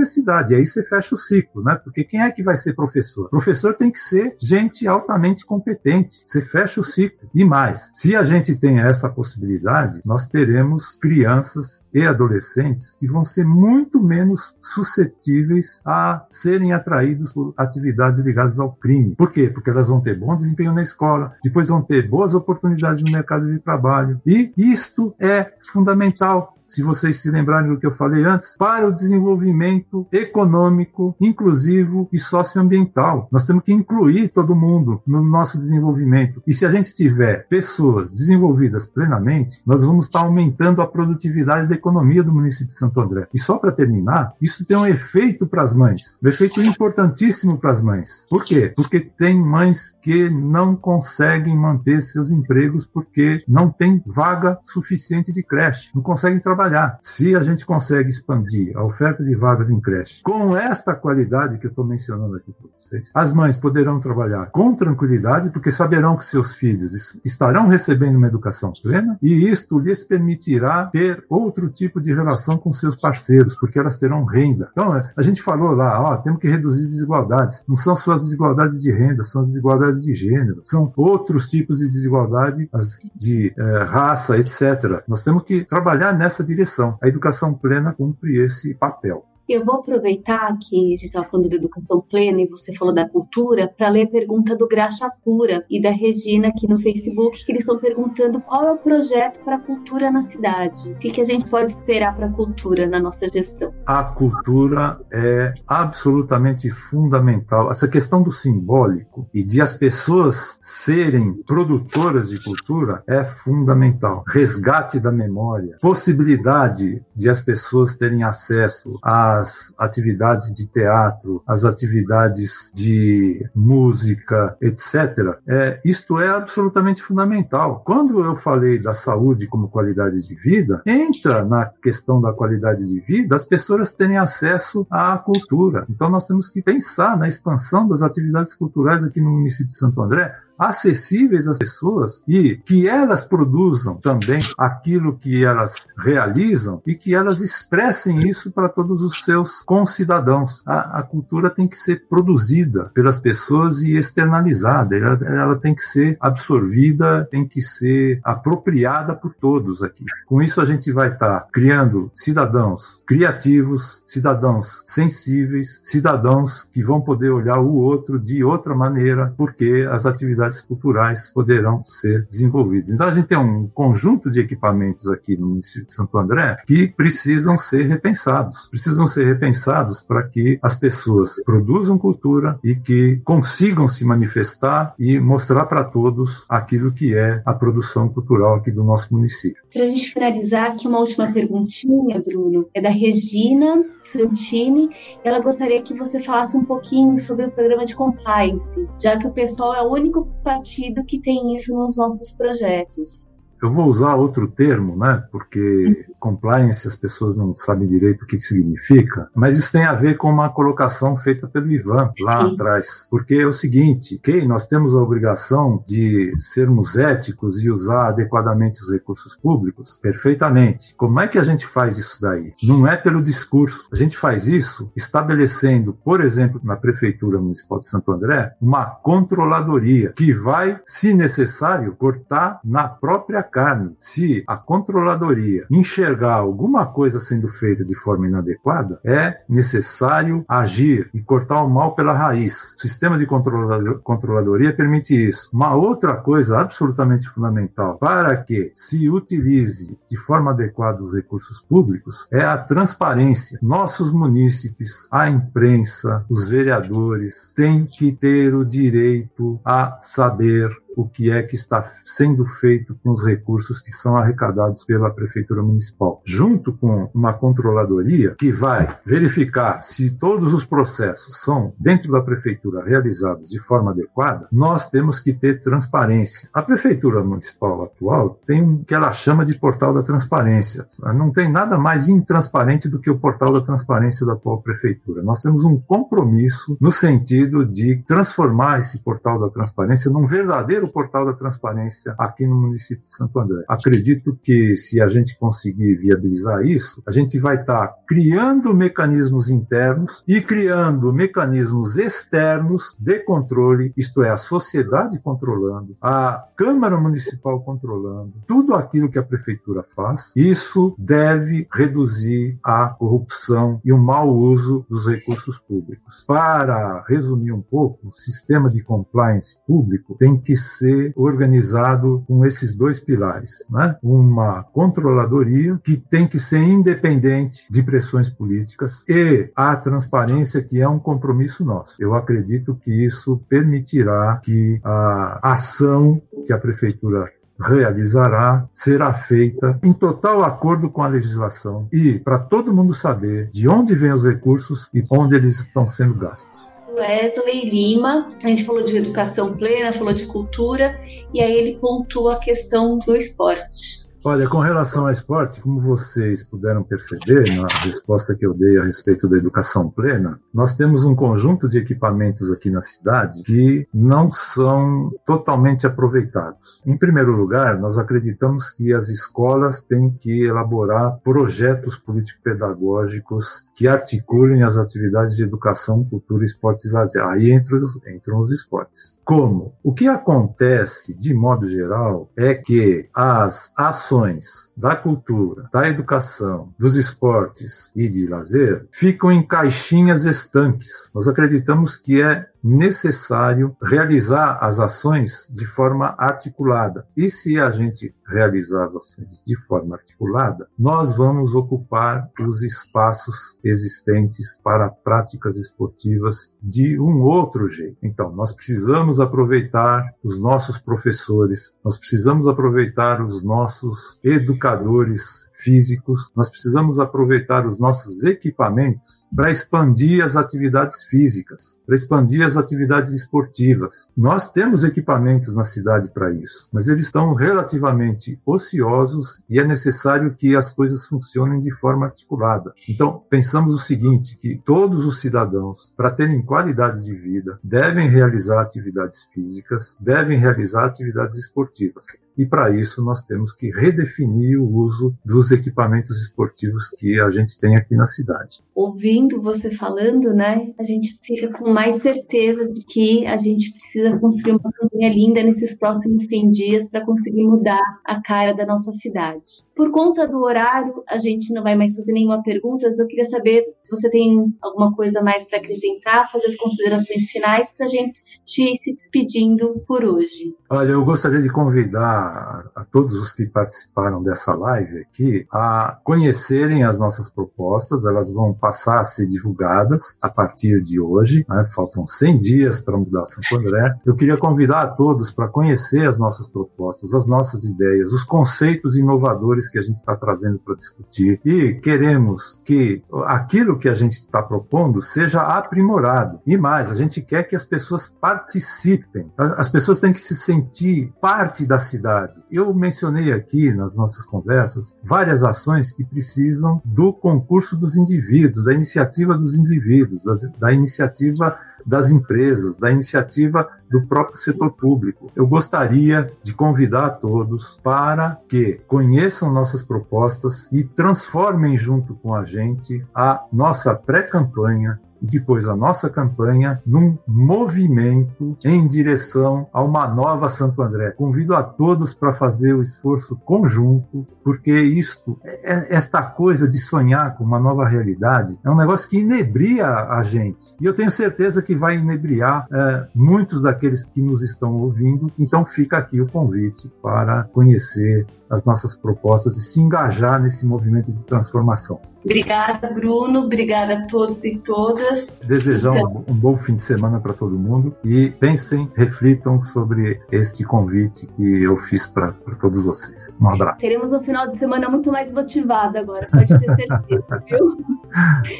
[0.52, 1.74] E aí você fecha o ciclo, né?
[1.82, 3.28] Porque quem é que vai ser professor?
[3.28, 6.22] professor tem que ser gente altamente competente.
[6.24, 7.28] Você fecha o ciclo.
[7.34, 13.24] E mais, se a gente tem essa possibilidade, nós teremos crianças e adolescentes que vão
[13.24, 19.14] ser muito menos suscetíveis a serem atraídos por atividades ligadas ao crime.
[19.14, 19.48] Por quê?
[19.48, 23.50] Porque elas vão ter bom desempenho na escola, depois vão ter boas oportunidades no mercado
[23.50, 24.20] de trabalho.
[24.26, 28.92] E isto é fundamental se vocês se lembrarem do que eu falei antes, para o
[28.92, 33.28] desenvolvimento econômico, inclusivo e socioambiental.
[33.30, 36.42] Nós temos que incluir todo mundo no nosso desenvolvimento.
[36.46, 41.74] E se a gente tiver pessoas desenvolvidas plenamente, nós vamos estar aumentando a produtividade da
[41.74, 43.28] economia do município de Santo André.
[43.32, 47.72] E só para terminar, isso tem um efeito para as mães, um efeito importantíssimo para
[47.72, 48.26] as mães.
[48.28, 48.72] Por quê?
[48.74, 55.42] Porque tem mães que não conseguem manter seus empregos porque não tem vaga suficiente de
[55.42, 56.98] creche, não conseguem trabalhar trabalhar.
[57.02, 61.66] Se a gente consegue expandir a oferta de vagas em creche com esta qualidade que
[61.66, 66.24] eu estou mencionando aqui para vocês, as mães poderão trabalhar com tranquilidade, porque saberão que
[66.24, 72.14] seus filhos estarão recebendo uma educação plena e isto lhes permitirá ter outro tipo de
[72.14, 74.70] relação com seus parceiros, porque elas terão renda.
[74.72, 77.62] Então, a gente falou lá, ó, temos que reduzir desigualdades.
[77.68, 81.78] Não são só as desigualdades de renda, são as desigualdades de gênero, são outros tipos
[81.80, 85.02] de desigualdade, as de eh, raça, etc.
[85.08, 86.96] Nós temos que trabalhar nessa direção.
[87.02, 89.24] A educação plena cumpre esse papel.
[89.48, 93.08] Eu vou aproveitar que a gente estava falando de educação plena e você falou da
[93.08, 97.52] cultura para ler a pergunta do Graxa Pura e da Regina aqui no Facebook, que
[97.52, 100.90] eles estão perguntando qual é o projeto para a cultura na cidade.
[100.90, 103.72] O que, que a gente pode esperar para a cultura na nossa gestão?
[103.86, 107.70] A cultura é absolutamente fundamental.
[107.70, 114.24] Essa questão do simbólico e de as pessoas serem produtoras de cultura é fundamental.
[114.26, 121.64] Resgate da memória, possibilidade de as pessoas terem acesso a as atividades de teatro, as
[121.64, 125.38] atividades de música, etc.
[125.46, 127.82] É, isto é absolutamente fundamental.
[127.84, 133.00] Quando eu falei da saúde como qualidade de vida, entra na questão da qualidade de
[133.00, 135.86] vida as pessoas terem acesso à cultura.
[135.88, 140.02] Então nós temos que pensar na expansão das atividades culturais aqui no município de Santo
[140.02, 147.14] André, acessíveis às pessoas e que elas produzam também aquilo que elas realizam e que
[147.14, 150.62] elas expressem isso para todos os seus concidadãos.
[150.66, 155.82] A, a, cultura tem que ser produzida pelas pessoas e externalizada, ela, ela tem que
[155.82, 160.04] ser absorvida, tem que ser apropriada por todos aqui.
[160.26, 167.00] Com isso, a gente vai estar tá criando cidadãos criativos, cidadãos sensíveis, cidadãos que vão
[167.00, 172.90] poder olhar o outro de outra maneira, porque as atividades atividades culturais poderão ser desenvolvidas.
[172.90, 176.88] Então a gente tem um conjunto de equipamentos aqui no município de Santo André que
[176.88, 178.68] precisam ser repensados.
[178.70, 185.18] Precisam ser repensados para que as pessoas produzam cultura e que consigam se manifestar e
[185.18, 189.62] mostrar para todos aquilo que é a produção cultural aqui do nosso município.
[189.72, 194.90] Para a gente finalizar, aqui uma última perguntinha, Bruno, é da Regina Santini.
[195.24, 199.30] Ela gostaria que você falasse um pouquinho sobre o programa de compliance, já que o
[199.32, 203.32] pessoal é o único partido que tem isso nos nossos projetos.
[203.60, 205.24] Eu vou usar outro termo, né?
[205.30, 210.16] Porque compliance as pessoas não sabem direito o que significa, mas isso tem a ver
[210.16, 212.54] com uma colocação feita pelo Ivan lá Sim.
[212.54, 213.06] atrás.
[213.10, 218.80] Porque é o seguinte, ok, nós temos a obrigação de sermos éticos e usar adequadamente
[218.80, 220.94] os recursos públicos, perfeitamente.
[220.96, 222.52] Como é que a gente faz isso daí?
[222.62, 223.88] Não é pelo discurso.
[223.92, 230.12] A gente faz isso estabelecendo, por exemplo, na Prefeitura Municipal de Santo André, uma controladoria
[230.16, 237.48] que vai, se necessário, cortar na própria carne, se a controladoria enxergar alguma coisa sendo
[237.48, 242.74] feita de forma inadequada, é necessário agir e cortar o mal pela raiz.
[242.76, 245.50] O sistema de controladoria permite isso.
[245.52, 252.26] Uma outra coisa absolutamente fundamental para que se utilize de forma adequada os recursos públicos
[252.30, 253.58] é a transparência.
[253.62, 261.30] Nossos munícipes, a imprensa, os vereadores têm que ter o direito a saber o que
[261.30, 266.72] é que está sendo feito com os recursos que são arrecadados pela Prefeitura Municipal, junto
[266.72, 273.50] com uma controladoria que vai verificar se todos os processos são, dentro da Prefeitura, realizados
[273.50, 276.48] de forma adequada, nós temos que ter transparência.
[276.52, 280.86] A Prefeitura Municipal atual tem o que ela chama de portal da transparência.
[281.14, 285.22] Não tem nada mais intransparente do que o portal da transparência da atual Prefeitura.
[285.22, 291.26] Nós temos um compromisso no sentido de transformar esse portal da transparência num verdadeiro portal
[291.26, 293.64] da transparência aqui no município de Santo André.
[293.68, 299.50] Acredito que se a gente conseguir viabilizar isso, a gente vai estar tá criando mecanismos
[299.50, 307.60] internos e criando mecanismos externos de controle, isto é, a sociedade controlando, a Câmara Municipal
[307.62, 314.34] controlando, tudo aquilo que a prefeitura faz, isso deve reduzir a corrupção e o mau
[314.34, 316.24] uso dos recursos públicos.
[316.26, 322.74] Para resumir um pouco, o sistema de compliance público tem que ser organizado com esses
[322.74, 323.96] dois pilares, né?
[324.02, 330.88] Uma controladoria que tem que ser independente de pressões políticas e a transparência que é
[330.88, 331.96] um compromisso nosso.
[332.00, 339.92] Eu acredito que isso permitirá que a ação que a prefeitura realizará será feita em
[339.92, 344.90] total acordo com a legislação e para todo mundo saber de onde vêm os recursos
[344.92, 346.65] e onde eles estão sendo gastos.
[346.96, 350.98] Wesley Lima, a gente falou de educação plena, falou de cultura,
[351.32, 354.05] e aí ele pontua a questão do esporte.
[354.28, 358.82] Olha, com relação ao esporte, como vocês puderam perceber na resposta que eu dei a
[358.82, 364.32] respeito da educação plena, nós temos um conjunto de equipamentos aqui na cidade que não
[364.32, 366.82] são totalmente aproveitados.
[366.84, 374.64] Em primeiro lugar, nós acreditamos que as escolas têm que elaborar projetos político-pedagógicos que articulem
[374.64, 377.22] as atividades de educação, cultura, esportes e lazer.
[377.22, 377.78] Aí entram,
[378.12, 379.20] entram os esportes.
[379.24, 379.72] Como?
[379.84, 386.72] O que acontece, de modo geral, é que as ações ações da cultura, da educação,
[386.78, 391.10] dos esportes e de lazer ficam em caixinhas estanques.
[391.14, 397.06] Nós acreditamos que é necessário realizar as ações de forma articulada.
[397.16, 403.56] E se a gente realizar as ações de forma articulada, nós vamos ocupar os espaços
[403.62, 407.98] existentes para práticas esportivas de um outro jeito.
[408.02, 416.48] Então, nós precisamos aproveitar os nossos professores, nós precisamos aproveitar os nossos educadores físicos, nós
[416.48, 424.08] precisamos aproveitar os nossos equipamentos para expandir as atividades físicas, para expandir as atividades esportivas.
[424.16, 430.36] Nós temos equipamentos na cidade para isso, mas eles estão relativamente ociosos e é necessário
[430.36, 432.72] que as coisas funcionem de forma articulada.
[432.88, 438.62] Então, pensamos o seguinte, que todos os cidadãos, para terem qualidade de vida, devem realizar
[438.62, 442.06] atividades físicas, devem realizar atividades esportivas.
[442.36, 447.58] E para isso nós temos que redefinir o uso dos equipamentos esportivos que a gente
[447.58, 448.60] tem aqui na cidade.
[448.74, 454.16] Ouvindo você falando, né, a gente fica com mais certeza de que a gente precisa
[454.18, 458.92] construir uma campanha linda nesses próximos 100 dias para conseguir mudar a cara da nossa
[458.92, 459.64] cidade.
[459.74, 463.64] Por conta do horário, a gente não vai mais fazer nenhuma pergunta, eu queria saber
[463.74, 468.20] se você tem alguma coisa mais para acrescentar, fazer as considerações finais para a gente
[468.58, 470.54] ir se despedindo por hoje.
[470.70, 476.84] Olha, eu gostaria de convidar a todos os que participaram dessa live aqui a conhecerem
[476.84, 481.66] as nossas propostas, elas vão passar a ser divulgadas a partir de hoje, né?
[481.74, 483.96] faltam 100 dias para mudar Santo André.
[484.04, 488.96] Eu queria convidar a todos para conhecer as nossas propostas, as nossas ideias, os conceitos
[488.96, 494.12] inovadores que a gente está trazendo para discutir e queremos que aquilo que a gente
[494.12, 496.40] está propondo seja aprimorado.
[496.46, 501.12] E mais, a gente quer que as pessoas participem, as pessoas têm que se sentir
[501.20, 502.42] parte da cidade.
[502.50, 508.74] Eu mencionei aqui nas nossas conversas várias ações que precisam do concurso dos indivíduos, da
[508.74, 510.22] iniciativa dos indivíduos,
[510.58, 515.30] da iniciativa das empresas, da iniciativa do próprio setor público.
[515.36, 522.34] Eu gostaria de convidar a todos para que conheçam nossas propostas e transformem junto com
[522.34, 529.82] a gente a nossa pré-campanha e depois a nossa campanha num movimento em direção a
[529.82, 531.10] uma nova Santo André.
[531.10, 536.78] Convido a todos para fazer o esforço conjunto, porque isto, é, é, esta coisa de
[536.78, 540.74] sonhar com uma nova realidade, é um negócio que inebria a gente.
[540.80, 545.30] E eu tenho certeza que vai inebriar é, muitos daqueles que nos estão ouvindo.
[545.38, 551.12] Então fica aqui o convite para conhecer as nossas propostas e se engajar nesse movimento
[551.12, 552.00] de transformação.
[552.26, 553.44] Obrigada, Bruno.
[553.44, 555.38] Obrigada a todos e todas.
[555.46, 556.24] Desejar então...
[556.28, 561.28] um, um bom fim de semana para todo mundo e pensem, reflitam sobre este convite
[561.36, 563.36] que eu fiz para todos vocês.
[563.40, 563.80] Um abraço.
[563.80, 567.78] Teremos um final de semana muito mais motivado agora, pode ter certeza, viu?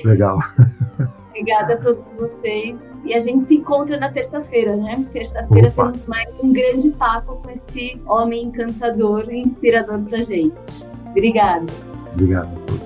[0.05, 0.39] Legal.
[1.31, 2.89] Obrigada a todos vocês.
[3.05, 5.05] E a gente se encontra na terça-feira, né?
[5.13, 10.87] Terça-feira temos mais um grande papo com esse homem encantador e inspirador pra gente.
[11.11, 11.67] Obrigada.
[12.15, 12.86] Obrigado a todos.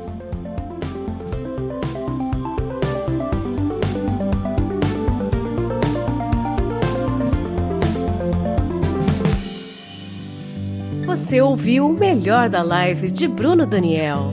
[11.11, 14.33] Você ouviu o melhor da live de Bruno Daniel.